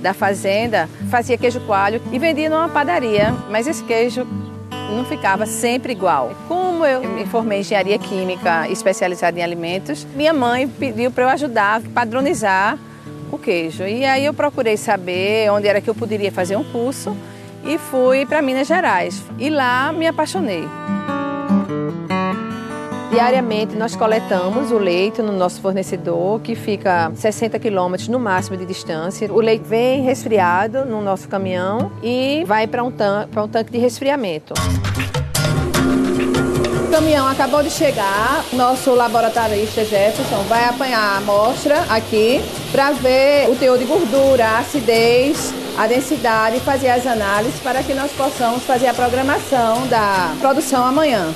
da 0.00 0.14
fazenda 0.14 0.88
fazia 1.10 1.36
queijo 1.36 1.60
coalho 1.60 2.00
e 2.10 2.18
vendia 2.18 2.48
numa 2.48 2.70
padaria. 2.70 3.34
Mas 3.50 3.66
esse 3.66 3.84
queijo 3.84 4.26
não 4.88 5.04
ficava 5.04 5.46
sempre 5.46 5.92
igual. 5.92 6.32
Como 6.46 6.84
eu 6.84 7.02
me 7.02 7.26
formei 7.26 7.58
em 7.58 7.60
engenharia 7.60 7.98
química 7.98 8.68
especializada 8.68 9.38
em 9.38 9.42
alimentos, 9.42 10.06
minha 10.14 10.32
mãe 10.32 10.68
pediu 10.68 11.10
para 11.10 11.24
eu 11.24 11.28
ajudar 11.28 11.76
a 11.76 11.90
padronizar 11.90 12.78
o 13.30 13.38
queijo. 13.38 13.84
E 13.84 14.04
aí 14.04 14.24
eu 14.24 14.34
procurei 14.34 14.76
saber 14.76 15.50
onde 15.50 15.68
era 15.68 15.80
que 15.80 15.88
eu 15.88 15.94
poderia 15.94 16.32
fazer 16.32 16.56
um 16.56 16.64
curso 16.64 17.16
e 17.64 17.78
fui 17.78 18.24
para 18.26 18.40
Minas 18.42 18.66
Gerais. 18.66 19.22
E 19.38 19.50
lá 19.50 19.92
me 19.92 20.06
apaixonei. 20.06 20.64
Diariamente 23.10 23.74
nós 23.74 23.96
coletamos 23.96 24.70
o 24.70 24.76
leite 24.76 25.22
no 25.22 25.32
nosso 25.32 25.62
fornecedor, 25.62 26.40
que 26.40 26.54
fica 26.54 27.10
60 27.14 27.58
quilômetros 27.58 28.06
no 28.08 28.20
máximo 28.20 28.56
de 28.56 28.66
distância. 28.66 29.32
O 29.32 29.40
leite 29.40 29.64
vem 29.64 30.02
resfriado 30.02 30.84
no 30.84 31.00
nosso 31.00 31.26
caminhão 31.26 31.90
e 32.02 32.44
vai 32.46 32.66
para 32.66 32.84
um, 32.84 32.90
tan 32.90 33.26
um 33.34 33.48
tanque 33.48 33.72
de 33.72 33.78
resfriamento. 33.78 34.52
O 36.86 36.90
caminhão 36.90 37.26
acabou 37.26 37.62
de 37.62 37.70
chegar, 37.70 38.44
nosso 38.52 38.94
laboratorista 38.94 39.84
Jefferson 39.84 40.42
vai 40.48 40.64
apanhar 40.64 41.00
a 41.00 41.16
amostra 41.18 41.86
aqui 41.88 42.42
para 42.70 42.92
ver 42.92 43.48
o 43.50 43.56
teor 43.56 43.78
de 43.78 43.84
gordura, 43.84 44.44
a 44.44 44.58
acidez, 44.58 45.54
a 45.78 45.86
densidade 45.86 46.60
fazer 46.60 46.90
as 46.90 47.06
análises 47.06 47.58
para 47.60 47.82
que 47.82 47.94
nós 47.94 48.10
possamos 48.12 48.64
fazer 48.64 48.88
a 48.88 48.94
programação 48.94 49.86
da 49.86 50.34
produção 50.40 50.84
amanhã. 50.84 51.32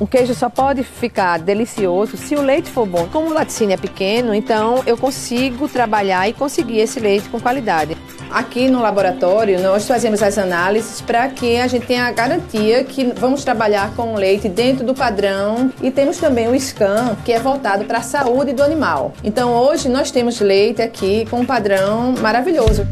Um 0.00 0.06
queijo 0.06 0.34
só 0.34 0.48
pode 0.48 0.82
ficar 0.82 1.38
delicioso 1.38 2.16
se 2.16 2.34
o 2.34 2.40
leite 2.40 2.70
for 2.70 2.86
bom. 2.86 3.06
Como 3.12 3.28
o 3.28 3.34
laticínio 3.34 3.74
é 3.74 3.76
pequeno, 3.76 4.34
então 4.34 4.82
eu 4.86 4.96
consigo 4.96 5.68
trabalhar 5.68 6.26
e 6.26 6.32
conseguir 6.32 6.78
esse 6.78 6.98
leite 6.98 7.28
com 7.28 7.38
qualidade. 7.38 7.96
Aqui 8.30 8.70
no 8.70 8.80
laboratório, 8.80 9.60
nós 9.60 9.86
fazemos 9.86 10.22
as 10.22 10.38
análises 10.38 11.02
para 11.02 11.28
que 11.28 11.58
a 11.58 11.66
gente 11.66 11.84
tenha 11.84 12.04
a 12.04 12.12
garantia 12.12 12.82
que 12.84 13.04
vamos 13.04 13.44
trabalhar 13.44 13.94
com 13.94 14.14
o 14.14 14.16
leite 14.16 14.48
dentro 14.48 14.86
do 14.86 14.94
padrão 14.94 15.70
e 15.82 15.90
temos 15.90 16.16
também 16.16 16.48
o 16.48 16.58
scan, 16.58 17.16
que 17.24 17.32
é 17.32 17.38
voltado 17.38 17.84
para 17.84 17.98
a 17.98 18.02
saúde 18.02 18.54
do 18.54 18.62
animal. 18.62 19.12
Então, 19.22 19.52
hoje 19.52 19.88
nós 19.88 20.10
temos 20.10 20.40
leite 20.40 20.80
aqui 20.80 21.26
com 21.28 21.40
um 21.40 21.44
padrão 21.44 22.14
maravilhoso. 22.20 22.86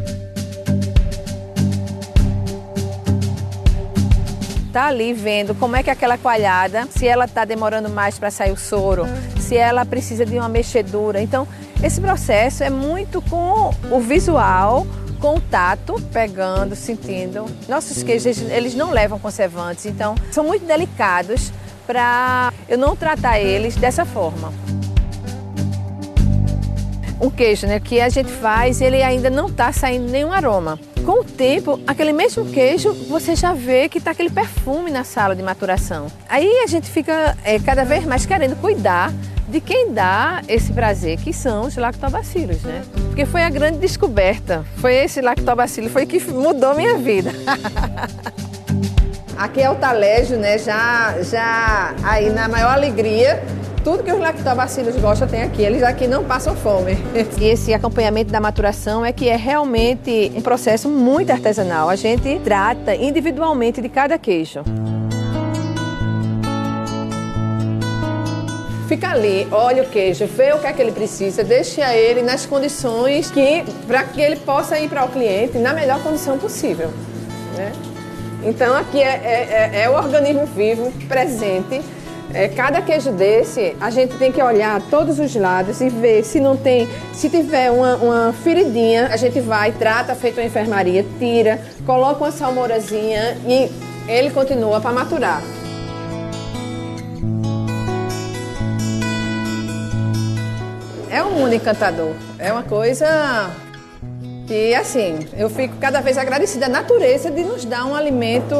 Tá 4.71 4.87
ali 4.87 5.13
vendo 5.13 5.53
como 5.55 5.75
é 5.75 5.83
que 5.83 5.89
aquela 5.89 6.17
coalhada, 6.17 6.87
se 6.91 7.07
ela 7.07 7.25
está 7.25 7.43
demorando 7.43 7.89
mais 7.89 8.17
para 8.17 8.31
sair 8.31 8.51
o 8.51 8.57
soro, 8.57 9.05
se 9.39 9.57
ela 9.57 9.85
precisa 9.85 10.25
de 10.25 10.37
uma 10.37 10.49
mexedura. 10.49 11.21
Então, 11.21 11.47
esse 11.83 11.99
processo 11.99 12.63
é 12.63 12.69
muito 12.69 13.21
com 13.21 13.73
o 13.91 13.99
visual, 13.99 14.85
com 15.19 15.35
o 15.35 15.41
tato, 15.41 16.01
pegando, 16.13 16.75
sentindo. 16.75 17.45
Nossos 17.67 18.03
queijos, 18.03 18.41
eles 18.41 18.75
não 18.75 18.91
levam 18.91 19.19
conservantes, 19.19 19.85
então 19.85 20.15
são 20.31 20.43
muito 20.43 20.65
delicados 20.65 21.51
para 21.85 22.53
eu 22.67 22.77
não 22.77 22.95
tratar 22.95 23.39
eles 23.39 23.75
dessa 23.75 24.05
forma. 24.05 24.53
Um 27.21 27.29
queijo 27.29 27.67
né, 27.67 27.81
que 27.81 27.99
a 27.99 28.07
gente 28.07 28.31
faz, 28.31 28.79
ele 28.79 29.03
ainda 29.03 29.29
não 29.29 29.47
está 29.47 29.73
saindo 29.73 30.09
nenhum 30.09 30.31
aroma 30.31 30.79
com 31.09 31.21
o 31.21 31.23
tempo, 31.23 31.79
aquele 31.87 32.13
mesmo 32.13 32.45
queijo, 32.45 32.93
você 33.09 33.35
já 33.35 33.51
vê 33.51 33.89
que 33.89 33.97
está 33.97 34.11
aquele 34.11 34.29
perfume 34.29 34.91
na 34.91 35.03
sala 35.03 35.35
de 35.35 35.41
maturação. 35.41 36.05
Aí 36.29 36.61
a 36.63 36.67
gente 36.67 36.87
fica 36.87 37.35
é, 37.43 37.57
cada 37.57 37.83
vez 37.83 38.05
mais 38.05 38.27
querendo 38.27 38.55
cuidar 38.57 39.11
de 39.47 39.59
quem 39.59 39.91
dá 39.91 40.43
esse 40.47 40.71
prazer, 40.71 41.17
que 41.17 41.33
são 41.33 41.65
os 41.65 41.75
lactobacilos, 41.75 42.61
né? 42.61 42.83
Porque 43.07 43.25
foi 43.25 43.41
a 43.41 43.49
grande 43.49 43.79
descoberta, 43.79 44.63
foi 44.77 44.97
esse 44.97 45.19
lactobacilo, 45.19 45.89
foi 45.89 46.05
que 46.05 46.23
mudou 46.31 46.75
minha 46.75 46.95
vida. 46.95 47.31
Aqui 49.35 49.61
é 49.61 49.69
o 49.71 49.75
talégio, 49.75 50.37
né? 50.37 50.59
Já, 50.59 51.15
já 51.23 51.95
aí 52.03 52.29
na 52.29 52.47
maior 52.47 52.73
alegria 52.73 53.41
tudo 53.83 54.03
que 54.03 54.11
os 54.11 54.19
lactobacilos 54.19 54.95
gostam 54.97 55.27
tem 55.27 55.41
aqui. 55.41 55.61
Eles 55.61 55.83
aqui 55.83 56.07
não 56.07 56.23
passam 56.23 56.55
fome. 56.55 56.97
E 57.39 57.45
esse 57.45 57.73
acompanhamento 57.73 58.31
da 58.31 58.39
maturação 58.39 59.05
é 59.05 59.11
que 59.11 59.29
é 59.29 59.35
realmente 59.35 60.31
um 60.35 60.41
processo 60.41 60.89
muito 60.89 61.31
artesanal. 61.31 61.89
A 61.89 61.95
gente 61.95 62.39
trata 62.43 62.95
individualmente 62.95 63.81
de 63.81 63.89
cada 63.89 64.17
queijo. 64.17 64.63
Fica 68.87 69.11
ali, 69.11 69.47
olha 69.51 69.83
o 69.83 69.85
queijo, 69.85 70.25
vê 70.25 70.51
o 70.51 70.57
que 70.57 70.65
é 70.65 70.73
que 70.73 70.81
ele 70.81 70.91
precisa, 70.91 71.43
deixa 71.43 71.95
ele 71.95 72.23
nas 72.23 72.47
condições 72.47 73.29
que 73.29 73.63
para 73.85 74.03
que 74.03 74.19
ele 74.19 74.37
possa 74.37 74.79
ir 74.79 74.89
para 74.89 75.05
o 75.05 75.09
cliente 75.09 75.59
na 75.59 75.73
melhor 75.73 76.01
condição 76.01 76.39
possível. 76.39 76.89
Né? 77.55 77.71
Então 78.43 78.75
aqui 78.75 78.99
é, 78.99 79.69
é, 79.73 79.81
é 79.83 79.89
o 79.89 79.93
organismo 79.93 80.45
vivo 80.47 80.91
presente 81.07 81.81
é, 82.33 82.47
cada 82.47 82.81
queijo 82.81 83.11
desse, 83.11 83.75
a 83.81 83.89
gente 83.89 84.15
tem 84.17 84.31
que 84.31 84.41
olhar 84.41 84.81
todos 84.89 85.19
os 85.19 85.35
lados 85.35 85.81
e 85.81 85.89
ver 85.89 86.23
se 86.23 86.39
não 86.39 86.55
tem, 86.55 86.87
se 87.13 87.29
tiver 87.29 87.71
uma, 87.71 87.95
uma 87.95 88.33
feridinha, 88.33 89.07
a 89.07 89.17
gente 89.17 89.39
vai, 89.39 89.71
trata, 89.71 90.13
feito 90.15 90.39
uma 90.39 90.45
enfermaria, 90.45 91.05
tira, 91.17 91.59
coloca 91.85 92.23
uma 92.23 92.31
salmourazinha 92.31 93.37
e 93.47 93.69
ele 94.07 94.29
continua 94.29 94.79
para 94.79 94.91
maturar. 94.91 95.41
É 101.11 101.23
um 101.23 101.31
mundo 101.31 101.53
encantador. 101.53 102.13
É 102.37 102.53
uma 102.53 102.61
coisa 102.61 103.49
que, 104.47 104.75
assim, 104.75 105.27
eu 105.35 105.49
fico 105.49 105.75
cada 105.77 106.01
vez 106.01 106.17
agradecida 106.17 106.67
à 106.67 106.69
natureza 106.69 107.31
de 107.31 107.43
nos 107.43 107.65
dar 107.65 107.85
um 107.85 107.95
alimento 107.95 108.55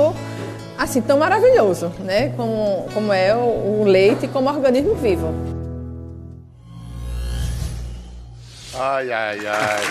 assim 0.80 1.02
tão 1.02 1.20
maravilhoso, 1.20 1.92
né? 2.00 2.30
Como, 2.38 2.88
como 2.94 3.12
é 3.12 3.36
o, 3.36 3.82
o 3.82 3.84
leite 3.86 4.30
como 4.30 4.50
organismo 4.50 4.96
vivo. 4.96 5.34
Ai, 8.74 9.12
ai, 9.12 9.40
ai. 9.46 9.84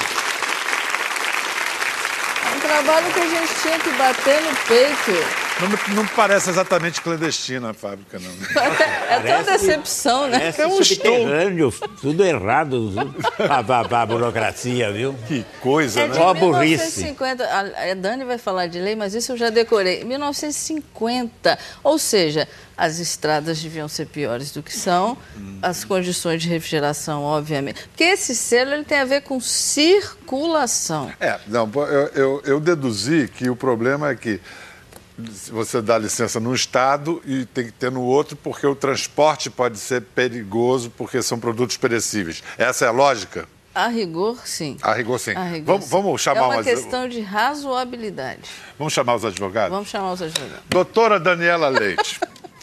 É 2.46 2.56
um 2.56 2.60
trabalho 2.60 3.12
que 3.12 3.20
a 3.20 3.28
gente 3.28 3.54
tinha 3.60 3.78
que 3.78 3.90
bater 3.90 4.40
no 4.40 4.56
peito. 4.66 5.47
Não, 5.60 5.96
não 5.96 6.06
parece 6.08 6.50
exatamente 6.50 7.00
clandestina 7.00 7.70
a 7.70 7.74
fábrica, 7.74 8.18
não. 8.18 8.30
é 9.10 9.20
tão 9.20 9.42
decepção, 9.42 10.28
né? 10.28 10.54
É 10.56 10.66
um 10.66 10.82
subterrâneo, 10.82 11.72
tudo 12.00 12.24
errado, 12.24 12.92
a, 13.38 14.02
a, 14.02 14.06
burocracia, 14.06 14.92
viu? 14.92 15.14
Que 15.26 15.44
coisa, 15.60 16.02
é 16.02 16.08
né? 16.08 16.14
Só 16.14 16.32
burrice. 16.32 17.00
1950, 17.00 17.44
a 17.44 17.94
Dani 17.94 18.24
vai 18.24 18.38
falar 18.38 18.68
de 18.68 18.78
lei, 18.78 18.94
mas 18.94 19.14
isso 19.14 19.32
eu 19.32 19.36
já 19.36 19.50
decorei. 19.50 20.04
1950, 20.04 21.58
ou 21.82 21.98
seja, 21.98 22.46
as 22.76 23.00
estradas 23.00 23.60
deviam 23.60 23.88
ser 23.88 24.06
piores 24.06 24.52
do 24.52 24.62
que 24.62 24.72
são, 24.72 25.18
hum. 25.36 25.58
as 25.60 25.84
condições 25.84 26.40
de 26.40 26.48
refrigeração, 26.48 27.24
obviamente. 27.24 27.88
Porque 27.88 28.04
esse 28.04 28.36
selo 28.36 28.72
ele 28.72 28.84
tem 28.84 28.98
a 28.98 29.04
ver 29.04 29.22
com 29.22 29.40
circulação. 29.40 31.10
É, 31.18 31.40
não, 31.48 31.68
eu, 31.74 32.06
eu, 32.14 32.42
eu 32.44 32.60
deduzi 32.60 33.28
que 33.28 33.50
o 33.50 33.56
problema 33.56 34.10
é 34.10 34.14
que 34.14 34.40
você 35.50 35.82
dá 35.82 35.98
licença 35.98 36.38
num 36.38 36.54
estado 36.54 37.20
e 37.26 37.44
tem 37.44 37.66
que 37.66 37.72
ter 37.72 37.90
no 37.90 38.02
outro, 38.02 38.36
porque 38.36 38.66
o 38.66 38.76
transporte 38.76 39.50
pode 39.50 39.78
ser 39.78 40.02
perigoso, 40.02 40.90
porque 40.90 41.20
são 41.22 41.40
produtos 41.40 41.76
perecíveis. 41.76 42.42
Essa 42.56 42.84
é 42.84 42.88
a 42.88 42.92
lógica? 42.92 43.48
A 43.74 43.88
rigor, 43.88 44.46
sim. 44.46 44.76
A 44.82 44.92
rigor, 44.92 45.18
sim. 45.18 45.32
A 45.32 45.44
rigor, 45.44 45.66
vamos, 45.66 45.84
sim. 45.84 45.90
vamos 45.90 46.20
chamar 46.20 46.40
É 46.40 46.42
uma 46.42 46.62
questão 46.62 47.08
de 47.08 47.20
razoabilidade. 47.20 48.42
Vamos 48.78 48.92
chamar 48.92 49.16
os 49.16 49.24
advogados? 49.24 49.70
Vamos 49.70 49.88
chamar 49.88 50.12
os 50.12 50.22
advogados. 50.22 50.64
Doutora 50.68 51.20
Daniela 51.20 51.68
Leite, 51.68 52.18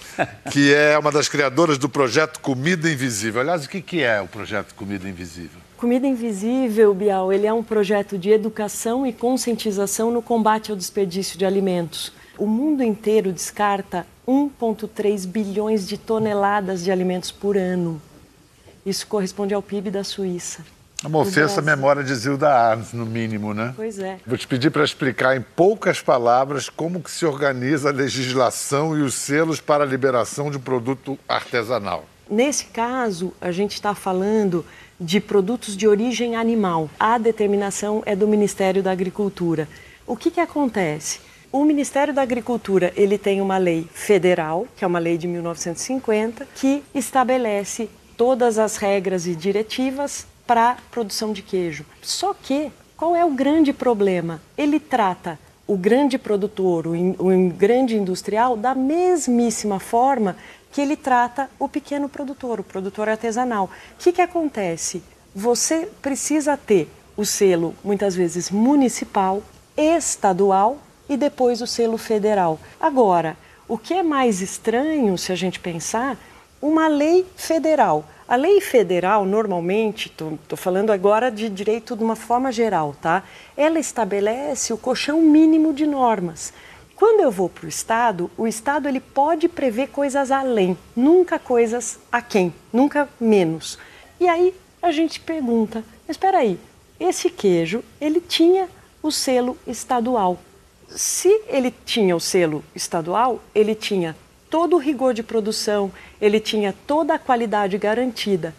que 0.51 0.73
é 0.73 0.97
uma 0.97 1.11
das 1.11 1.27
criadoras 1.27 1.77
do 1.77 1.89
projeto 1.89 2.39
Comida 2.39 2.89
Invisível. 2.89 3.41
Aliás, 3.41 3.65
o 3.65 3.69
que 3.69 4.01
é 4.01 4.21
o 4.21 4.27
projeto 4.27 4.73
Comida 4.75 5.07
Invisível? 5.07 5.61
Comida 5.77 6.07
Invisível, 6.07 6.93
Bial, 6.93 7.31
ele 7.31 7.45
é 7.45 7.53
um 7.53 7.63
projeto 7.63 8.17
de 8.17 8.31
educação 8.31 9.05
e 9.05 9.11
conscientização 9.11 10.09
no 10.09 10.21
combate 10.21 10.71
ao 10.71 10.77
desperdício 10.77 11.37
de 11.37 11.45
alimentos. 11.45 12.11
O 12.37 12.45
mundo 12.45 12.83
inteiro 12.83 13.31
descarta 13.31 14.05
1,3 14.27 15.25
bilhões 15.25 15.87
de 15.87 15.97
toneladas 15.97 16.83
de 16.83 16.91
alimentos 16.91 17.31
por 17.31 17.57
ano. 17.57 18.01
Isso 18.85 19.07
corresponde 19.07 19.53
ao 19.53 19.61
PIB 19.61 19.89
da 19.89 20.03
Suíça. 20.03 20.63
Uma 21.03 21.19
ofensa 21.19 21.59
à 21.59 21.63
memória 21.63 22.03
de 22.03 22.13
Zilda 22.15 22.49
Arnes, 22.49 22.93
no 22.93 23.05
mínimo, 23.05 23.53
né? 23.53 23.73
Pois 23.75 23.99
é. 23.99 24.17
Vou 24.25 24.37
te 24.37 24.47
pedir 24.47 24.71
para 24.71 24.83
explicar 24.83 25.37
em 25.37 25.41
poucas 25.41 26.01
palavras 26.01 26.69
como 26.69 27.01
que 27.01 27.11
se 27.11 27.25
organiza 27.25 27.89
a 27.89 27.91
legislação 27.91 28.97
e 28.97 29.01
os 29.01 29.13
selos 29.13 29.61
para 29.61 29.83
a 29.83 29.87
liberação 29.87 30.49
de 30.49 30.57
um 30.57 30.61
produto 30.61 31.17
artesanal. 31.27 32.05
Nesse 32.29 32.65
caso, 32.65 33.33
a 33.39 33.51
gente 33.51 33.73
está 33.73 33.93
falando 33.93 34.65
de 34.99 35.19
produtos 35.19 35.77
de 35.77 35.87
origem 35.87 36.35
animal. 36.35 36.89
A 36.99 37.17
determinação 37.17 38.01
é 38.05 38.15
do 38.15 38.27
Ministério 38.27 38.81
da 38.81 38.91
Agricultura. 38.91 39.67
O 40.07 40.15
que, 40.15 40.31
que 40.31 40.39
acontece? 40.39 41.19
O 41.55 41.63
Ministério 41.63 42.13
da 42.13 42.21
Agricultura 42.21 42.91
ele 42.97 43.17
tem 43.17 43.39
uma 43.39 43.57
lei 43.57 43.87
federal, 43.93 44.67
que 44.75 44.83
é 44.83 44.87
uma 44.87 44.99
lei 44.99 45.17
de 45.17 45.25
1950, 45.25 46.45
que 46.53 46.83
estabelece 46.93 47.89
todas 48.17 48.59
as 48.59 48.75
regras 48.75 49.25
e 49.25 49.33
diretivas 49.33 50.27
para 50.45 50.75
produção 50.91 51.31
de 51.31 51.41
queijo. 51.41 51.85
Só 52.01 52.33
que 52.33 52.69
qual 52.97 53.15
é 53.15 53.23
o 53.23 53.31
grande 53.31 53.71
problema? 53.71 54.41
Ele 54.57 54.81
trata 54.81 55.39
o 55.65 55.77
grande 55.77 56.17
produtor, 56.17 56.87
o, 56.87 56.93
in, 56.93 57.15
o 57.17 57.49
grande 57.53 57.95
industrial, 57.95 58.57
da 58.57 58.75
mesmíssima 58.75 59.79
forma 59.79 60.35
que 60.73 60.81
ele 60.81 60.97
trata 60.97 61.49
o 61.57 61.69
pequeno 61.69 62.09
produtor, 62.09 62.59
o 62.59 62.65
produtor 62.65 63.07
artesanal. 63.07 63.69
O 63.93 63.97
que, 63.97 64.11
que 64.11 64.21
acontece? 64.21 65.01
Você 65.33 65.87
precisa 66.01 66.57
ter 66.57 66.89
o 67.15 67.23
selo, 67.23 67.73
muitas 67.81 68.13
vezes 68.13 68.51
municipal, 68.51 69.41
estadual 69.77 70.79
e 71.07 71.17
depois 71.17 71.61
o 71.61 71.67
selo 71.67 71.97
federal. 71.97 72.59
Agora, 72.79 73.37
o 73.67 73.77
que 73.77 73.93
é 73.93 74.03
mais 74.03 74.41
estranho, 74.41 75.17
se 75.17 75.31
a 75.31 75.35
gente 75.35 75.59
pensar, 75.59 76.17
uma 76.61 76.87
lei 76.87 77.25
federal. 77.35 78.05
A 78.27 78.35
lei 78.35 78.59
federal, 78.59 79.23
normalmente, 79.23 80.07
estou 80.07 80.57
falando 80.57 80.91
agora 80.91 81.29
de 81.29 81.47
direito 81.47 81.95
de 81.95 82.03
uma 82.03 82.15
forma 82.15 82.51
geral, 82.51 82.95
tá? 82.99 83.23
Ela 83.55 83.79
estabelece 83.79 84.73
o 84.73 84.77
colchão 84.77 85.21
mínimo 85.21 85.73
de 85.73 85.85
normas. 85.85 86.51
Quando 86.95 87.19
eu 87.19 87.29
vou 87.29 87.49
para 87.49 87.65
o 87.65 87.69
Estado, 87.69 88.31
o 88.37 88.47
Estado 88.47 88.87
ele 88.87 88.99
pode 88.99 89.49
prever 89.49 89.87
coisas 89.89 90.31
além, 90.31 90.77
nunca 90.95 91.37
coisas 91.37 91.99
a 92.11 92.21
quem, 92.21 92.53
nunca 92.71 93.07
menos. 93.19 93.77
E 94.19 94.27
aí 94.27 94.55
a 94.81 94.91
gente 94.91 95.19
pergunta, 95.19 95.83
espera 96.07 96.37
aí, 96.37 96.57
esse 96.99 97.29
queijo 97.29 97.83
ele 97.99 98.21
tinha 98.21 98.69
o 99.03 99.11
selo 99.11 99.57
estadual. 99.67 100.39
Se 100.89 101.29
ele 101.47 101.73
tinha 101.85 102.15
o 102.15 102.19
selo 102.19 102.63
estadual, 102.75 103.41
ele 103.53 103.75
tinha 103.75 104.15
todo 104.49 104.75
o 104.75 104.79
rigor 104.79 105.13
de 105.13 105.23
produção, 105.23 105.91
ele 106.21 106.39
tinha 106.39 106.73
toda 106.85 107.13
a 107.15 107.19
qualidade 107.19 107.77
garantida. 107.77 108.53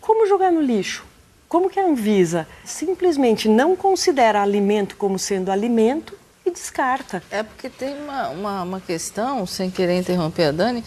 Como 0.00 0.26
jogar 0.26 0.52
no 0.52 0.60
lixo? 0.60 1.04
Como 1.48 1.70
que 1.70 1.78
a 1.78 1.86
Anvisa 1.86 2.46
simplesmente 2.64 3.48
não 3.48 3.76
considera 3.76 4.42
alimento 4.42 4.96
como 4.96 5.18
sendo 5.18 5.50
alimento 5.50 6.18
e 6.44 6.50
descarta? 6.50 7.22
É 7.30 7.42
porque 7.42 7.68
tem 7.68 7.94
uma, 7.96 8.28
uma, 8.28 8.62
uma 8.62 8.80
questão, 8.80 9.46
sem 9.46 9.70
querer 9.70 9.98
interromper 9.98 10.46
a 10.46 10.52
Dani, 10.52 10.84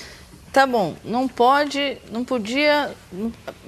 Tá 0.58 0.66
bom, 0.66 0.96
não 1.04 1.28
pode, 1.28 2.00
não 2.12 2.24
podia. 2.24 2.92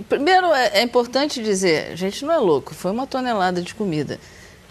Primeiro, 0.07 0.51
é, 0.53 0.79
é, 0.79 0.81
importante 0.81 1.43
dizer: 1.43 1.91
a 1.91 1.95
gente 1.95 2.25
não 2.25 2.33
é 2.33 2.37
louco, 2.37 2.73
foi 2.73 2.89
uma 2.89 3.05
tonelada 3.05 3.61
de 3.61 3.75
comida. 3.75 4.19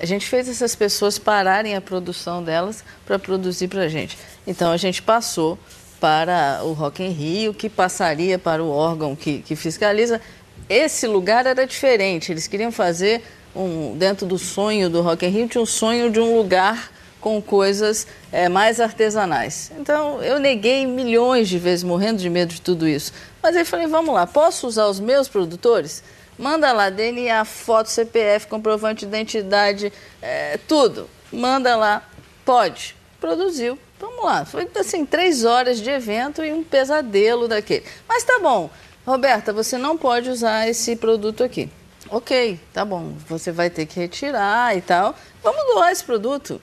A 0.00 0.06
gente 0.06 0.26
fez 0.26 0.48
essas 0.48 0.76
pessoas 0.76 1.18
pararem 1.18 1.74
a 1.74 1.80
produção 1.80 2.42
delas 2.42 2.84
para 3.04 3.18
produzir 3.18 3.68
para 3.68 3.82
a 3.82 3.88
gente. 3.88 4.16
Então, 4.46 4.70
a 4.70 4.76
gente 4.76 5.02
passou 5.02 5.58
para 6.00 6.60
o 6.62 6.72
Rock 6.72 7.02
in 7.02 7.10
Rio, 7.10 7.52
que 7.52 7.68
passaria 7.68 8.38
para 8.38 8.62
o 8.62 8.70
órgão 8.70 9.16
que, 9.16 9.40
que 9.40 9.56
fiscaliza. 9.56 10.20
Esse 10.68 11.06
lugar 11.06 11.46
era 11.46 11.66
diferente, 11.66 12.30
eles 12.30 12.46
queriam 12.46 12.70
fazer, 12.70 13.22
um, 13.56 13.96
dentro 13.96 14.26
do 14.26 14.38
sonho 14.38 14.88
do 14.88 15.00
Rock 15.02 15.26
in 15.26 15.30
Rio, 15.30 15.48
tinha 15.48 15.62
um 15.62 15.66
sonho 15.66 16.10
de 16.10 16.20
um 16.20 16.36
lugar 16.36 16.92
com 17.20 17.42
coisas 17.42 18.06
é, 18.30 18.48
mais 18.48 18.80
artesanais. 18.80 19.72
Então, 19.78 20.22
eu 20.22 20.38
neguei 20.38 20.86
milhões 20.86 21.48
de 21.48 21.58
vezes, 21.58 21.82
morrendo 21.82 22.18
de 22.18 22.30
medo 22.30 22.54
de 22.54 22.60
tudo 22.60 22.86
isso. 22.86 23.12
Mas 23.42 23.56
aí 23.56 23.64
falei, 23.64 23.86
vamos 23.88 24.14
lá, 24.14 24.26
posso 24.26 24.66
usar 24.66 24.86
os 24.86 25.00
meus 25.00 25.28
produtores? 25.28 26.04
Manda 26.38 26.72
lá, 26.72 26.88
DNA, 26.88 27.44
foto, 27.44 27.88
CPF, 27.88 28.46
comprovante 28.46 29.00
de 29.00 29.06
identidade, 29.06 29.92
é, 30.22 30.58
tudo. 30.68 31.08
Manda 31.32 31.74
lá, 31.76 32.08
pode. 32.44 32.96
Produziu. 33.20 33.78
Vamos 33.98 34.24
lá, 34.24 34.44
foi 34.44 34.68
assim, 34.78 35.04
três 35.04 35.44
horas 35.44 35.80
de 35.80 35.90
evento 35.90 36.44
e 36.44 36.52
um 36.52 36.62
pesadelo 36.62 37.48
daquele. 37.48 37.84
Mas 38.08 38.22
tá 38.22 38.38
bom, 38.38 38.70
Roberta, 39.04 39.52
você 39.52 39.76
não 39.76 39.98
pode 39.98 40.30
usar 40.30 40.68
esse 40.68 40.94
produto 40.94 41.42
aqui. 41.42 41.68
Ok, 42.08 42.60
tá 42.72 42.84
bom, 42.84 43.14
você 43.28 43.50
vai 43.50 43.68
ter 43.68 43.86
que 43.86 43.98
retirar 43.98 44.76
e 44.76 44.80
tal. 44.80 45.16
Vamos 45.42 45.74
doar 45.74 45.90
esse 45.90 46.04
produto. 46.04 46.62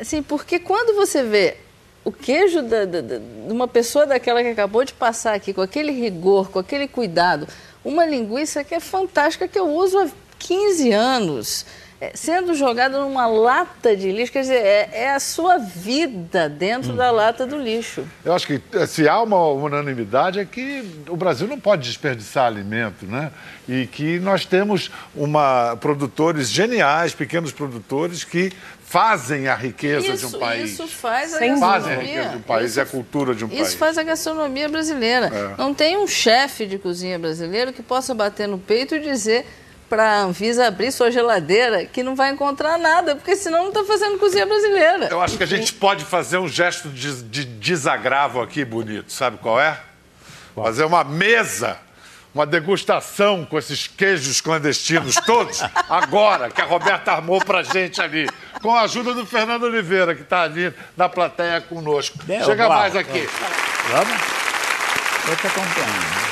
Assim, 0.00 0.22
porque 0.22 0.58
quando 0.58 0.96
você 0.96 1.22
vê 1.22 1.58
o 2.04 2.10
queijo 2.10 2.62
de 2.62 3.52
uma 3.52 3.68
pessoa 3.68 4.06
daquela 4.06 4.42
que 4.42 4.48
acabou 4.48 4.84
de 4.84 4.92
passar 4.92 5.34
aqui, 5.34 5.52
com 5.52 5.60
aquele 5.60 5.92
rigor, 5.92 6.50
com 6.50 6.58
aquele 6.58 6.88
cuidado, 6.88 7.46
uma 7.84 8.06
linguiça 8.06 8.62
que 8.64 8.74
é 8.74 8.80
fantástica, 8.80 9.48
que 9.48 9.58
eu 9.58 9.68
uso 9.68 9.98
há 9.98 10.08
15 10.38 10.92
anos 10.92 11.66
sendo 12.14 12.54
jogada 12.54 12.98
numa 12.98 13.26
lata 13.26 13.96
de 13.96 14.10
lixo, 14.10 14.32
quer 14.32 14.40
dizer, 14.40 14.54
é, 14.54 14.90
é 14.92 15.14
a 15.14 15.20
sua 15.20 15.58
vida 15.58 16.48
dentro 16.48 16.92
hum. 16.92 16.96
da 16.96 17.10
lata 17.10 17.46
do 17.46 17.56
lixo. 17.56 18.04
Eu 18.24 18.32
acho 18.32 18.46
que 18.46 18.60
eh, 18.72 18.86
se 18.86 19.08
há 19.08 19.22
uma 19.22 19.48
unanimidade 19.48 20.40
é 20.40 20.44
que 20.44 20.84
o 21.08 21.16
Brasil 21.16 21.46
não 21.46 21.60
pode 21.60 21.88
desperdiçar 21.88 22.46
alimento, 22.46 23.06
né? 23.06 23.30
E 23.68 23.86
que 23.86 24.18
nós 24.18 24.44
temos 24.44 24.90
uma 25.14 25.76
produtores 25.76 26.50
geniais, 26.50 27.14
pequenos 27.14 27.52
produtores 27.52 28.24
que 28.24 28.52
fazem 28.92 29.48
a 29.48 29.54
riqueza 29.54 30.12
isso, 30.12 30.28
de 30.28 30.36
um 30.36 30.38
país. 30.38 30.72
Isso 30.72 30.86
faz 30.88 31.32
a 31.32 31.38
Sem 31.38 31.50
gastronomia. 31.50 31.80
Fazem 31.80 31.94
a 31.94 32.00
riqueza 32.00 32.28
de 32.28 32.36
um 32.36 32.42
país 32.42 32.70
isso, 32.70 32.78
e 32.78 32.82
a 32.82 32.86
cultura 32.86 33.34
de 33.34 33.44
um 33.44 33.48
isso 33.48 33.56
país. 33.56 33.68
Isso 33.68 33.78
faz 33.78 33.96
a 33.96 34.02
gastronomia 34.02 34.68
brasileira. 34.68 35.30
É. 35.32 35.54
Não 35.56 35.72
tem 35.72 35.96
um 35.96 36.06
chefe 36.06 36.66
de 36.66 36.78
cozinha 36.78 37.18
brasileiro 37.18 37.72
que 37.72 37.82
possa 37.82 38.14
bater 38.14 38.46
no 38.46 38.58
peito 38.58 38.94
e 38.94 39.00
dizer 39.00 39.46
para 39.92 40.10
a 40.10 40.22
Anvisa 40.22 40.68
abrir 40.68 40.90
sua 40.90 41.10
geladeira 41.10 41.84
que 41.84 42.02
não 42.02 42.16
vai 42.16 42.30
encontrar 42.30 42.78
nada, 42.78 43.14
porque 43.14 43.36
senão 43.36 43.64
não 43.64 43.68
está 43.68 43.84
fazendo 43.84 44.18
cozinha 44.18 44.46
brasileira. 44.46 45.08
Eu 45.10 45.20
acho 45.20 45.36
que 45.36 45.42
a 45.42 45.46
gente 45.46 45.70
pode 45.74 46.02
fazer 46.02 46.38
um 46.38 46.48
gesto 46.48 46.88
de, 46.88 47.22
de 47.24 47.44
desagravo 47.44 48.40
aqui 48.40 48.64
bonito, 48.64 49.12
sabe 49.12 49.36
qual 49.36 49.60
é? 49.60 49.78
Fazer 50.54 50.84
uma 50.84 51.04
mesa, 51.04 51.76
uma 52.34 52.46
degustação 52.46 53.44
com 53.44 53.58
esses 53.58 53.86
queijos 53.86 54.40
clandestinos 54.40 55.16
todos, 55.26 55.60
agora, 55.90 56.50
que 56.50 56.62
a 56.62 56.64
Roberta 56.64 57.12
armou 57.12 57.44
pra 57.44 57.62
gente 57.62 58.00
ali, 58.00 58.26
com 58.62 58.74
a 58.74 58.84
ajuda 58.84 59.12
do 59.12 59.26
Fernando 59.26 59.64
Oliveira, 59.64 60.14
que 60.14 60.22
está 60.22 60.40
ali 60.40 60.72
na 60.96 61.06
plateia 61.06 61.60
conosco. 61.60 62.16
Deu, 62.24 62.46
Chega 62.46 62.66
mais 62.66 62.96
aqui. 62.96 63.28
Vamos? 63.90 64.22
Vou 65.26 65.36
te 65.36 65.46
acompanhando. 65.46 66.31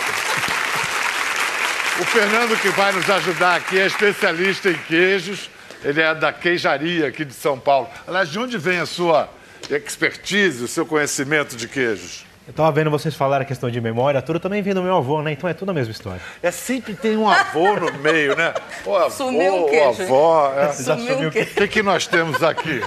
O 1.98 2.04
Fernando 2.04 2.56
que 2.60 2.68
vai 2.70 2.92
nos 2.92 3.08
ajudar 3.10 3.56
aqui 3.56 3.78
é 3.78 3.86
especialista 3.86 4.70
em 4.70 4.74
queijos. 4.74 5.50
Ele 5.82 6.00
é 6.00 6.14
da 6.14 6.32
queijaria 6.32 7.08
aqui 7.08 7.24
de 7.24 7.34
São 7.34 7.58
Paulo. 7.58 7.88
Aliás, 8.06 8.28
de 8.30 8.38
onde 8.38 8.56
vem 8.58 8.78
a 8.78 8.86
sua 8.86 9.28
expertise, 9.68 10.62
o 10.64 10.68
seu 10.68 10.86
conhecimento 10.86 11.56
de 11.56 11.66
queijos? 11.68 12.24
Eu 12.46 12.52
estava 12.52 12.70
vendo 12.72 12.90
vocês 12.90 13.14
falar 13.14 13.40
a 13.40 13.44
questão 13.44 13.70
de 13.70 13.80
memória, 13.80 14.20
tudo 14.20 14.40
também 14.40 14.60
vem 14.62 14.74
do 14.74 14.82
meu 14.82 14.96
avô, 14.96 15.22
né? 15.22 15.32
Então 15.32 15.48
é 15.48 15.54
tudo 15.54 15.70
a 15.70 15.74
mesma 15.74 15.92
história. 15.92 16.20
É 16.42 16.50
sempre 16.50 16.94
tem 16.94 17.16
um 17.16 17.28
avô 17.28 17.76
no 17.76 17.92
meio, 17.98 18.34
né? 18.36 18.54
O 18.84 18.94
avô, 18.96 19.10
Sumiu 19.10 19.64
o 19.64 19.68
queijo. 19.68 20.02
avó. 20.02 20.52
É. 20.56 20.82
Já 20.82 20.96
sumiu 20.96 21.28
o 21.28 21.30
queijo. 21.30 21.50
O 21.50 21.54
que, 21.54 21.68
que 21.68 21.82
nós 21.82 22.06
temos 22.06 22.42
aqui? 22.42 22.82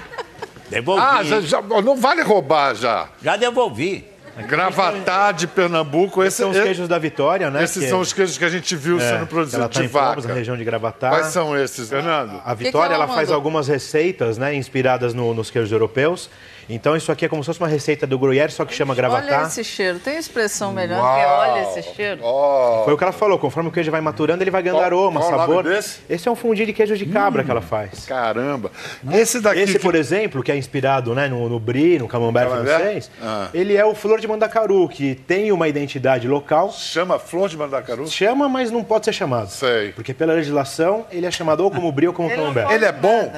Devolvi. 0.69 1.01
Ah, 1.01 1.23
já, 1.23 1.39
já, 1.41 1.61
não 1.61 1.95
vale 1.95 2.21
roubar 2.23 2.75
já. 2.75 3.07
Já 3.21 3.35
devolvi. 3.37 4.05
Gravatá 4.47 5.31
de 5.31 5.47
Pernambuco. 5.47 6.23
Esses 6.23 6.37
são 6.37 6.49
os 6.49 6.59
queijos 6.59 6.87
da 6.87 6.97
Vitória, 6.97 7.49
né? 7.51 7.63
Esses 7.63 7.83
que... 7.83 7.89
são 7.89 7.99
os 7.99 8.11
queijos 8.11 8.37
que 8.37 8.45
a 8.45 8.49
gente 8.49 8.75
viu 8.75 8.99
é, 8.99 9.11
sendo 9.11 9.27
produzidos 9.27 9.67
tá 9.67 9.81
de 9.81 9.87
vaca. 9.87 10.27
na 10.27 10.33
região 10.33 10.57
de 10.57 10.63
Gravatá. 10.63 11.09
Quais 11.09 11.27
são 11.27 11.55
esses, 11.57 11.89
Fernando? 11.89 12.41
A 12.43 12.53
Vitória, 12.53 12.55
que 12.55 12.71
que 12.71 12.77
ela, 12.77 13.05
ela 13.05 13.07
faz 13.07 13.31
algumas 13.31 13.67
receitas, 13.67 14.37
né, 14.37 14.55
inspiradas 14.55 15.13
no, 15.13 15.33
nos 15.33 15.51
queijos 15.51 15.71
europeus. 15.71 16.29
Então 16.69 16.95
isso 16.95 17.11
aqui 17.11 17.25
é 17.25 17.29
como 17.29 17.43
se 17.43 17.47
fosse 17.47 17.59
uma 17.59 17.67
receita 17.67 18.07
do 18.07 18.17
Gruyère, 18.17 18.51
só 18.51 18.65
que 18.65 18.73
chama 18.73 18.95
gravatá. 18.95 19.37
Olha 19.37 19.47
esse 19.47 19.63
cheiro. 19.63 19.99
Tem 19.99 20.17
expressão 20.17 20.71
melhor 20.71 20.99
Uau. 20.99 21.15
que 21.15 21.25
olha 21.25 21.61
esse 21.63 21.93
cheiro? 21.93 22.21
Oh. 22.23 22.83
Foi 22.85 22.93
o 22.93 22.97
que 22.97 23.03
ela 23.03 23.13
falou. 23.13 23.37
Conforme 23.37 23.69
o 23.69 23.71
queijo 23.71 23.91
vai 23.91 24.01
maturando, 24.01 24.43
ele 24.43 24.51
vai 24.51 24.61
ganhando 24.61 24.77
qual, 24.77 24.85
aroma, 24.85 25.19
qual 25.19 25.31
sabor. 25.31 25.63
Desse? 25.63 25.99
Esse 26.09 26.27
é 26.27 26.31
um 26.31 26.35
fundi 26.35 26.65
de 26.65 26.73
queijo 26.73 26.97
de 26.97 27.05
cabra 27.05 27.41
hum. 27.41 27.45
que 27.45 27.51
ela 27.51 27.61
faz. 27.61 28.05
Caramba. 28.05 28.71
Esse 29.11 29.39
daqui. 29.39 29.59
Esse, 29.59 29.79
por 29.79 29.95
exemplo, 29.95 30.43
que 30.43 30.51
é 30.51 30.57
inspirado 30.57 31.13
né, 31.13 31.27
no, 31.27 31.49
no 31.49 31.59
brie, 31.59 31.99
no 31.99 32.07
camembert, 32.07 32.49
francês, 32.49 33.11
ah. 33.21 33.49
ele 33.53 33.75
é 33.75 33.85
o 33.85 33.95
flor 33.95 34.19
de 34.19 34.27
mandacaru, 34.27 34.87
que 34.87 35.15
tem 35.15 35.51
uma 35.51 35.67
identidade 35.67 36.27
local. 36.27 36.71
Chama 36.71 37.19
flor 37.19 37.49
de 37.49 37.57
mandacaru? 37.57 38.07
Chama, 38.07 38.47
mas 38.49 38.71
não 38.71 38.83
pode 38.83 39.05
ser 39.05 39.13
chamado. 39.13 39.49
Sei. 39.49 39.91
Porque 39.91 40.13
pela 40.13 40.33
legislação, 40.33 41.05
ele 41.11 41.25
é 41.25 41.31
chamado 41.31 41.63
ou 41.63 41.71
como 41.71 41.91
brie 41.91 42.07
ou 42.07 42.13
como 42.13 42.29
ele 42.29 42.37
camembert. 42.37 42.71
Ele 42.71 42.85
é 42.85 42.91
bom? 42.91 43.31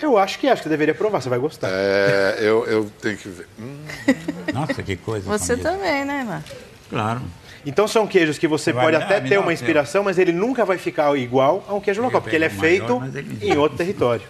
Eu 0.00 0.18
acho 0.18 0.38
que 0.38 0.48
acho 0.48 0.62
que 0.62 0.68
deveria 0.68 0.94
provar, 0.94 1.20
você 1.20 1.28
vai 1.28 1.38
gostar. 1.38 1.68
É, 1.70 2.36
eu, 2.42 2.66
eu 2.66 2.90
tenho 3.00 3.16
que 3.16 3.28
ver. 3.28 3.46
Hum. 3.58 3.78
Nossa, 4.52 4.82
que 4.82 4.96
coisa. 4.96 5.28
Você 5.28 5.56
também, 5.56 6.04
né, 6.04 6.22
Ivan? 6.22 6.42
Claro. 6.90 7.22
Então 7.64 7.86
são 7.86 8.06
queijos 8.06 8.38
que 8.38 8.48
você, 8.48 8.72
pode 8.72 8.96
até 8.96 9.20
ter 9.20 9.38
uma 9.38 9.52
inspiração, 9.52 10.02
mas 10.02 10.18
ele 10.18 10.32
nunca 10.32 10.64
vai 10.64 10.78
ficar 10.78 11.16
igual 11.16 11.64
a 11.68 11.74
um 11.74 11.80
queijo 11.80 12.02
local, 12.02 12.20
porque 12.20 12.34
ele 12.34 12.44
é 12.44 12.50
feito 12.50 13.00
em 13.40 13.56
outro 13.56 13.78
território. 13.78 14.22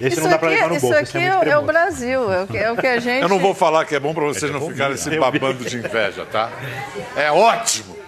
Esse 0.00 0.14
isso 0.14 0.20
não 0.22 0.30
dá 0.30 0.38
para 0.38 0.48
levar 0.48 0.68
no 0.68 0.80
bolso. 0.80 0.86
Isso 0.86 1.16
aqui 1.16 1.18
é, 1.18 1.48
é, 1.50 1.58
o 1.58 1.62
Brasil, 1.62 2.32
é 2.32 2.42
o, 2.42 2.46
que, 2.46 2.58
é 2.58 2.72
o 2.72 2.76
que 2.76 2.86
a 2.86 2.98
gente. 2.98 3.22
Eu 3.22 3.28
não 3.28 3.38
vou 3.38 3.54
falar 3.54 3.84
que 3.84 3.94
é 3.94 4.00
bom 4.00 4.12
para 4.12 4.24
vocês 4.24 4.50
é 4.50 4.52
não 4.52 4.68
ficarem 4.68 4.96
se 4.96 5.10
babando 5.18 5.64
de 5.64 5.76
inveja, 5.76 6.24
tá? 6.24 6.50
É 7.16 7.30
ótimo. 7.30 8.01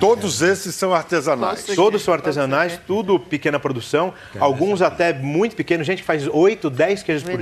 Todos 0.00 0.42
esses 0.42 0.74
são 0.74 0.94
artesanais. 0.94 1.64
Todos 1.74 2.02
são 2.02 2.12
artesanais, 2.14 2.78
tudo 2.86 3.18
pequena 3.18 3.58
produção. 3.58 4.12
Alguns 4.38 4.82
até 4.82 5.12
muito 5.12 5.56
pequenos. 5.56 5.86
Gente 5.86 6.00
que 6.00 6.06
faz 6.06 6.26
8, 6.26 6.68
10 6.70 7.02
queijos 7.02 7.22
por 7.22 7.30
dia. 7.38 7.40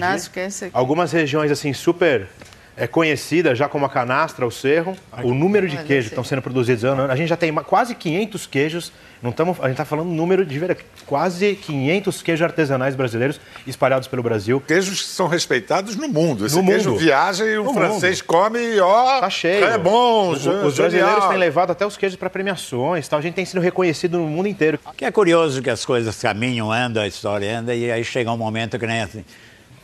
Algumas 0.72 1.12
regiões 1.12 1.50
assim 1.50 1.72
super 1.72 2.28
é 2.76 2.86
conhecida 2.86 3.54
já 3.54 3.68
como 3.68 3.84
a 3.84 3.88
canastra, 3.88 4.46
o 4.46 4.50
cerro. 4.50 4.96
O 5.22 5.34
número 5.34 5.68
de 5.68 5.76
queijos 5.78 6.06
que 6.06 6.12
estão 6.12 6.24
sendo 6.24 6.40
produzidos 6.40 6.84
ano 6.84 7.02
a 7.02 7.16
gente 7.16 7.28
já 7.28 7.36
tem 7.36 7.52
quase 7.54 7.94
500 7.94 8.46
queijos. 8.46 8.92
Não 9.22 9.30
estamos, 9.30 9.60
a 9.60 9.64
gente 9.64 9.72
está 9.72 9.84
falando 9.84 10.08
número 10.08 10.44
de 10.44 10.60
quase 11.06 11.54
500 11.54 12.22
queijos 12.22 12.42
artesanais 12.42 12.96
brasileiros 12.96 13.40
espalhados 13.66 14.08
pelo 14.08 14.22
Brasil. 14.22 14.60
Queijos 14.60 15.06
são 15.06 15.28
respeitados 15.28 15.94
no 15.94 16.08
mundo. 16.08 16.46
Esse 16.46 16.56
no 16.56 16.66
queijo 16.66 16.90
mundo. 16.90 16.98
viaja 16.98 17.44
e 17.44 17.56
o 17.56 17.64
no 17.64 17.74
francês 17.74 18.20
mundo. 18.20 18.26
come 18.26 18.58
e 18.58 18.80
ó, 18.80 19.20
tá 19.20 19.30
cheio. 19.30 19.64
É 19.64 19.78
bom. 19.78 20.30
Os, 20.30 20.44
os 20.44 20.74
brasileiros 20.74 21.26
têm 21.26 21.38
levado 21.38 21.70
até 21.70 21.86
os 21.86 21.96
queijos 21.96 22.16
para 22.16 22.28
premiações, 22.28 23.06
tal. 23.06 23.18
A 23.18 23.22
gente 23.22 23.34
tem 23.34 23.44
sido 23.44 23.60
reconhecido 23.60 24.18
no 24.18 24.26
mundo 24.26 24.48
inteiro. 24.48 24.80
Que 24.96 25.04
é 25.04 25.10
curioso 25.12 25.62
que 25.62 25.70
as 25.70 25.84
coisas 25.84 26.20
caminham, 26.20 26.72
andam, 26.72 27.02
a 27.02 27.06
história 27.06 27.58
anda 27.58 27.74
e 27.74 27.92
aí 27.92 28.02
chega 28.02 28.32
um 28.32 28.36
momento 28.36 28.76
que 28.76 28.86
nem 28.86 29.02
assim. 29.02 29.24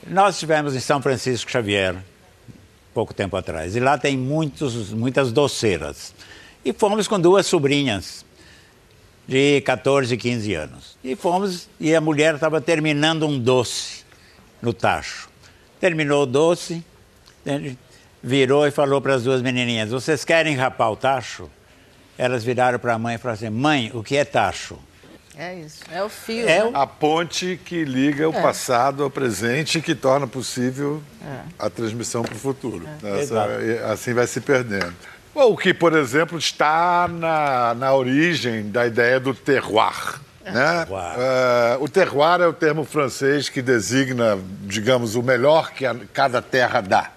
Nós 0.04 0.34
estivemos 0.34 0.74
em 0.74 0.80
São 0.80 1.00
Francisco 1.00 1.48
Xavier 1.48 1.94
pouco 2.98 3.14
tempo 3.14 3.36
atrás. 3.36 3.76
E 3.76 3.80
lá 3.80 3.96
tem 3.96 4.16
muitos, 4.16 4.92
muitas 4.92 5.30
doceiras. 5.30 6.12
E 6.64 6.72
fomos 6.72 7.06
com 7.06 7.20
duas 7.20 7.46
sobrinhas 7.46 8.26
de 9.24 9.60
14 9.60 10.12
e 10.12 10.18
15 10.18 10.54
anos. 10.54 10.98
E 11.04 11.14
fomos, 11.14 11.68
e 11.78 11.94
a 11.94 12.00
mulher 12.00 12.34
estava 12.34 12.60
terminando 12.60 13.24
um 13.24 13.38
doce 13.38 14.02
no 14.60 14.72
tacho. 14.72 15.28
Terminou 15.78 16.24
o 16.24 16.26
doce, 16.26 16.84
virou 18.20 18.66
e 18.66 18.72
falou 18.72 19.00
para 19.00 19.14
as 19.14 19.22
duas 19.22 19.42
menininhas: 19.42 19.90
Vocês 19.90 20.24
querem 20.24 20.56
rapar 20.56 20.90
o 20.90 20.96
tacho? 20.96 21.48
Elas 22.18 22.42
viraram 22.42 22.80
para 22.80 22.94
a 22.94 22.98
mãe 22.98 23.14
e 23.14 23.18
falaram 23.18 23.36
assim: 23.36 23.48
Mãe, 23.48 23.92
o 23.94 24.02
que 24.02 24.16
é 24.16 24.24
tacho? 24.24 24.76
É 25.38 25.54
isso, 25.54 25.84
é 25.92 26.02
o 26.02 26.08
fio. 26.08 26.48
É 26.48 26.64
né? 26.64 26.70
a 26.74 26.84
ponte 26.84 27.60
que 27.64 27.84
liga 27.84 28.28
o 28.28 28.34
é. 28.34 28.42
passado 28.42 29.04
ao 29.04 29.10
presente 29.10 29.80
que 29.80 29.94
torna 29.94 30.26
possível 30.26 31.00
é. 31.24 31.42
a 31.56 31.70
transmissão 31.70 32.24
para 32.24 32.34
o 32.34 32.38
futuro. 32.38 32.84
É. 33.04 33.20
Essa, 33.20 33.46
assim 33.92 34.12
vai 34.12 34.26
se 34.26 34.40
perdendo. 34.40 34.92
O 35.32 35.56
que, 35.56 35.72
por 35.72 35.96
exemplo, 35.96 36.36
está 36.36 37.06
na, 37.06 37.72
na 37.72 37.94
origem 37.94 38.68
da 38.68 38.84
ideia 38.84 39.20
do 39.20 39.32
terroir. 39.32 40.20
É. 40.44 40.50
Né? 40.50 40.86
Uh, 40.90 41.84
o 41.84 41.88
terroir 41.88 42.40
é 42.40 42.46
o 42.48 42.52
termo 42.52 42.84
francês 42.84 43.48
que 43.48 43.62
designa, 43.62 44.36
digamos, 44.62 45.14
o 45.14 45.22
melhor 45.22 45.70
que 45.70 45.86
a, 45.86 45.94
cada 46.12 46.42
terra 46.42 46.80
dá. 46.80 47.12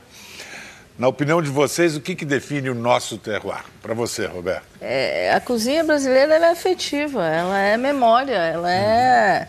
Na 1.02 1.08
opinião 1.08 1.42
de 1.42 1.50
vocês, 1.50 1.96
o 1.96 2.00
que, 2.00 2.14
que 2.14 2.24
define 2.24 2.70
o 2.70 2.76
nosso 2.76 3.18
terroir? 3.18 3.66
Para 3.82 3.96
você, 3.96 4.28
Roberto. 4.28 4.68
É, 4.80 5.34
a 5.34 5.42
cozinha 5.42 5.84
brasileira 5.84 6.36
é 6.36 6.52
afetiva, 6.52 7.26
ela 7.26 7.58
é 7.58 7.76
memória, 7.76 8.36
ela 8.36 8.72
é. 8.72 9.48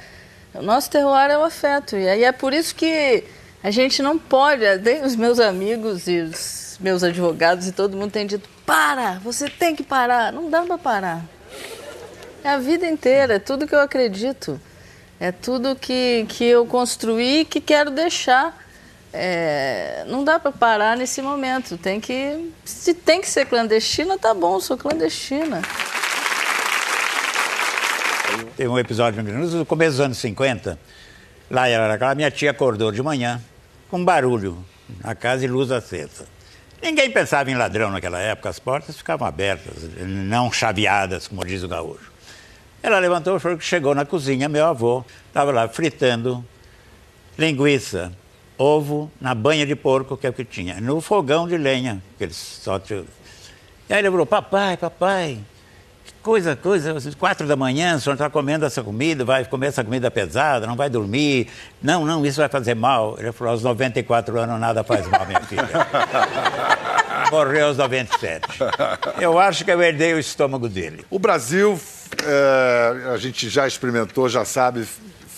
O 0.55 0.63
nosso 0.63 0.89
terroir 0.89 1.31
é 1.31 1.37
o 1.37 1.45
afeto. 1.45 1.95
E 1.95 2.09
aí 2.09 2.25
é 2.25 2.33
por 2.33 2.55
isso 2.55 2.75
que 2.75 3.25
a 3.63 3.71
gente 3.71 4.01
não 4.01 4.19
pode. 4.19 4.65
Os 5.05 5.15
meus 5.15 5.39
amigos 5.39 6.09
e 6.09 6.21
os 6.23 6.79
meus 6.81 7.05
advogados 7.05 7.67
e 7.67 7.73
todo 7.73 7.99
mundo 7.99 8.13
tem 8.13 8.27
dito: 8.27 8.49
para, 8.65 9.19
você 9.19 9.47
tem 9.51 9.77
que 9.77 9.83
parar. 9.83 10.33
Não 10.33 10.49
dá 10.49 10.63
para 10.63 10.79
parar. 10.79 11.23
É 12.43 12.49
a 12.49 12.57
vida 12.57 12.87
inteira, 12.87 13.35
é 13.35 13.39
tudo 13.39 13.67
que 13.67 13.75
eu 13.75 13.81
acredito. 13.81 14.59
É 15.21 15.31
tudo 15.31 15.77
que, 15.77 16.25
que 16.31 16.47
eu 16.47 16.65
construí 16.65 17.41
e 17.41 17.45
que 17.45 17.61
quero 17.61 17.91
deixar 17.91 18.62
é, 19.13 20.05
não 20.07 20.25
dá 20.25 20.41
para 20.41 20.51
parar 20.51 20.97
nesse 20.97 21.21
momento. 21.21 21.77
Tem 21.77 22.01
que, 22.01 22.51
se 22.65 22.95
tem 22.95 23.21
que 23.21 23.29
ser 23.29 23.47
clandestina, 23.47 24.19
tá 24.19 24.33
bom, 24.33 24.59
sou 24.59 24.77
clandestina. 24.77 25.61
Teve 28.57 28.69
um 28.69 28.79
episódio 28.79 29.23
no 29.23 29.67
começo 29.67 29.93
dos 29.93 30.01
anos 30.01 30.19
50, 30.19 30.79
lá 31.51 31.69
em 31.69 31.75
Araraquara, 31.75 32.15
minha 32.15 32.31
tia 32.31 32.51
acordou 32.51 32.91
de 32.91 33.03
manhã 33.03 33.43
com 33.91 34.03
barulho 34.03 34.65
na 35.03 35.15
casa 35.15 35.45
e 35.45 35.49
luz 35.49 35.71
acesa. 35.71 36.27
Ninguém 36.83 37.11
pensava 37.11 37.51
em 37.51 37.55
ladrão 37.55 37.91
naquela 37.91 38.19
época, 38.19 38.49
as 38.49 38.59
portas 38.59 38.97
ficavam 38.97 39.27
abertas, 39.27 39.75
não 39.99 40.51
chaveadas, 40.51 41.29
como 41.29 41.45
diz 41.45 41.63
o 41.63 41.69
gaúcho. 41.69 42.11
Ela 42.83 42.99
levantou 42.99 43.37
e 43.37 43.41
falou 43.41 43.57
que 43.57 43.65
chegou 43.65 43.95
na 43.95 44.05
cozinha, 44.05 44.49
meu 44.49 44.67
avô 44.67 45.05
estava 45.29 45.53
lá 45.53 45.69
fritando 45.69 46.45
linguiça 47.39 48.13
ovo 48.59 49.11
na 49.21 49.35
banha 49.35 49.67
de 49.67 49.75
porco, 49.75 50.17
que 50.17 50.27
é 50.27 50.31
o 50.31 50.33
que 50.33 50.45
tinha, 50.45 50.81
no 50.81 51.01
fogão 51.01 51.47
de 51.47 51.57
lenha, 51.57 52.03
que 52.19 52.25
eles 52.25 52.37
só 52.37 52.79
tinham. 52.79 53.05
E 53.89 53.93
aí 53.93 54.01
ele 54.01 54.11
falou, 54.11 54.27
papai, 54.27 54.77
papai, 54.77 55.39
coisa, 56.23 56.55
coisa, 56.55 56.95
quatro 57.19 57.47
da 57.47 57.57
manhã, 57.57 57.97
o 57.97 58.01
senhor 58.01 58.15
está 58.15 58.31
comendo 58.31 58.65
essa 58.65 58.83
comida, 58.83 59.25
vai 59.25 59.45
comer 59.45 59.67
essa 59.67 59.83
comida 59.83 60.11
pesada, 60.11 60.67
não 60.67 60.77
vai 60.77 60.89
dormir. 60.89 61.49
Não, 61.83 62.05
não, 62.05 62.25
isso 62.25 62.39
vai 62.41 62.49
fazer 62.49 62.75
mal. 62.75 63.17
Ele 63.19 63.33
falou, 63.33 63.53
aos 63.53 63.63
94 63.63 64.39
anos 64.39 64.61
nada 64.61 64.85
faz 64.85 65.07
mal, 65.09 65.27
minha 65.27 65.41
filha. 65.41 65.69
Morreu 67.31 67.69
aos 67.69 67.77
97. 67.77 68.47
Eu 69.21 69.39
acho 69.39 69.65
que 69.65 69.71
eu 69.71 69.83
herdei 69.83 70.15
o 70.15 70.19
estômago 70.19 70.69
dele. 70.69 71.05
O 71.11 71.19
Brasil, 71.19 71.81
é, 72.25 73.11
a 73.13 73.17
gente 73.17 73.49
já 73.49 73.67
experimentou, 73.67 74.29
já 74.29 74.45
sabe, 74.45 74.87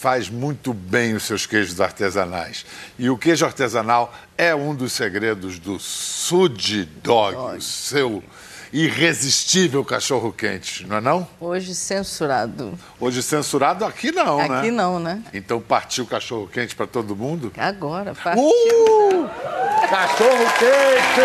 faz 0.04 0.28
muito 0.28 0.74
bem 0.74 1.14
os 1.14 1.22
seus 1.22 1.46
queijos 1.46 1.80
artesanais. 1.80 2.66
E 2.98 3.08
o 3.08 3.16
queijo 3.16 3.46
artesanal 3.46 4.14
é 4.36 4.54
um 4.54 4.74
dos 4.74 4.92
segredos 4.92 5.58
do 5.58 5.78
Sud 5.78 6.84
Dog, 7.02 7.56
o 7.56 7.60
seu 7.62 8.22
irresistível 8.70 9.82
cachorro 9.82 10.30
quente, 10.30 10.86
não 10.86 10.98
é 10.98 11.00
não? 11.00 11.26
Hoje 11.40 11.74
censurado. 11.74 12.78
Hoje 13.00 13.22
censurado 13.22 13.82
aqui 13.82 14.12
não, 14.12 14.40
aqui 14.40 14.50
né? 14.50 14.58
Aqui 14.58 14.70
não, 14.70 15.00
né? 15.00 15.22
Então 15.32 15.58
partiu 15.58 16.04
cachorro 16.04 16.46
quente 16.48 16.76
para 16.76 16.86
todo 16.86 17.16
mundo? 17.16 17.50
Agora, 17.56 18.14
partiu. 18.14 18.44
Uh! 18.44 19.30
Cachorro 19.88 20.44
quente! 20.58 21.24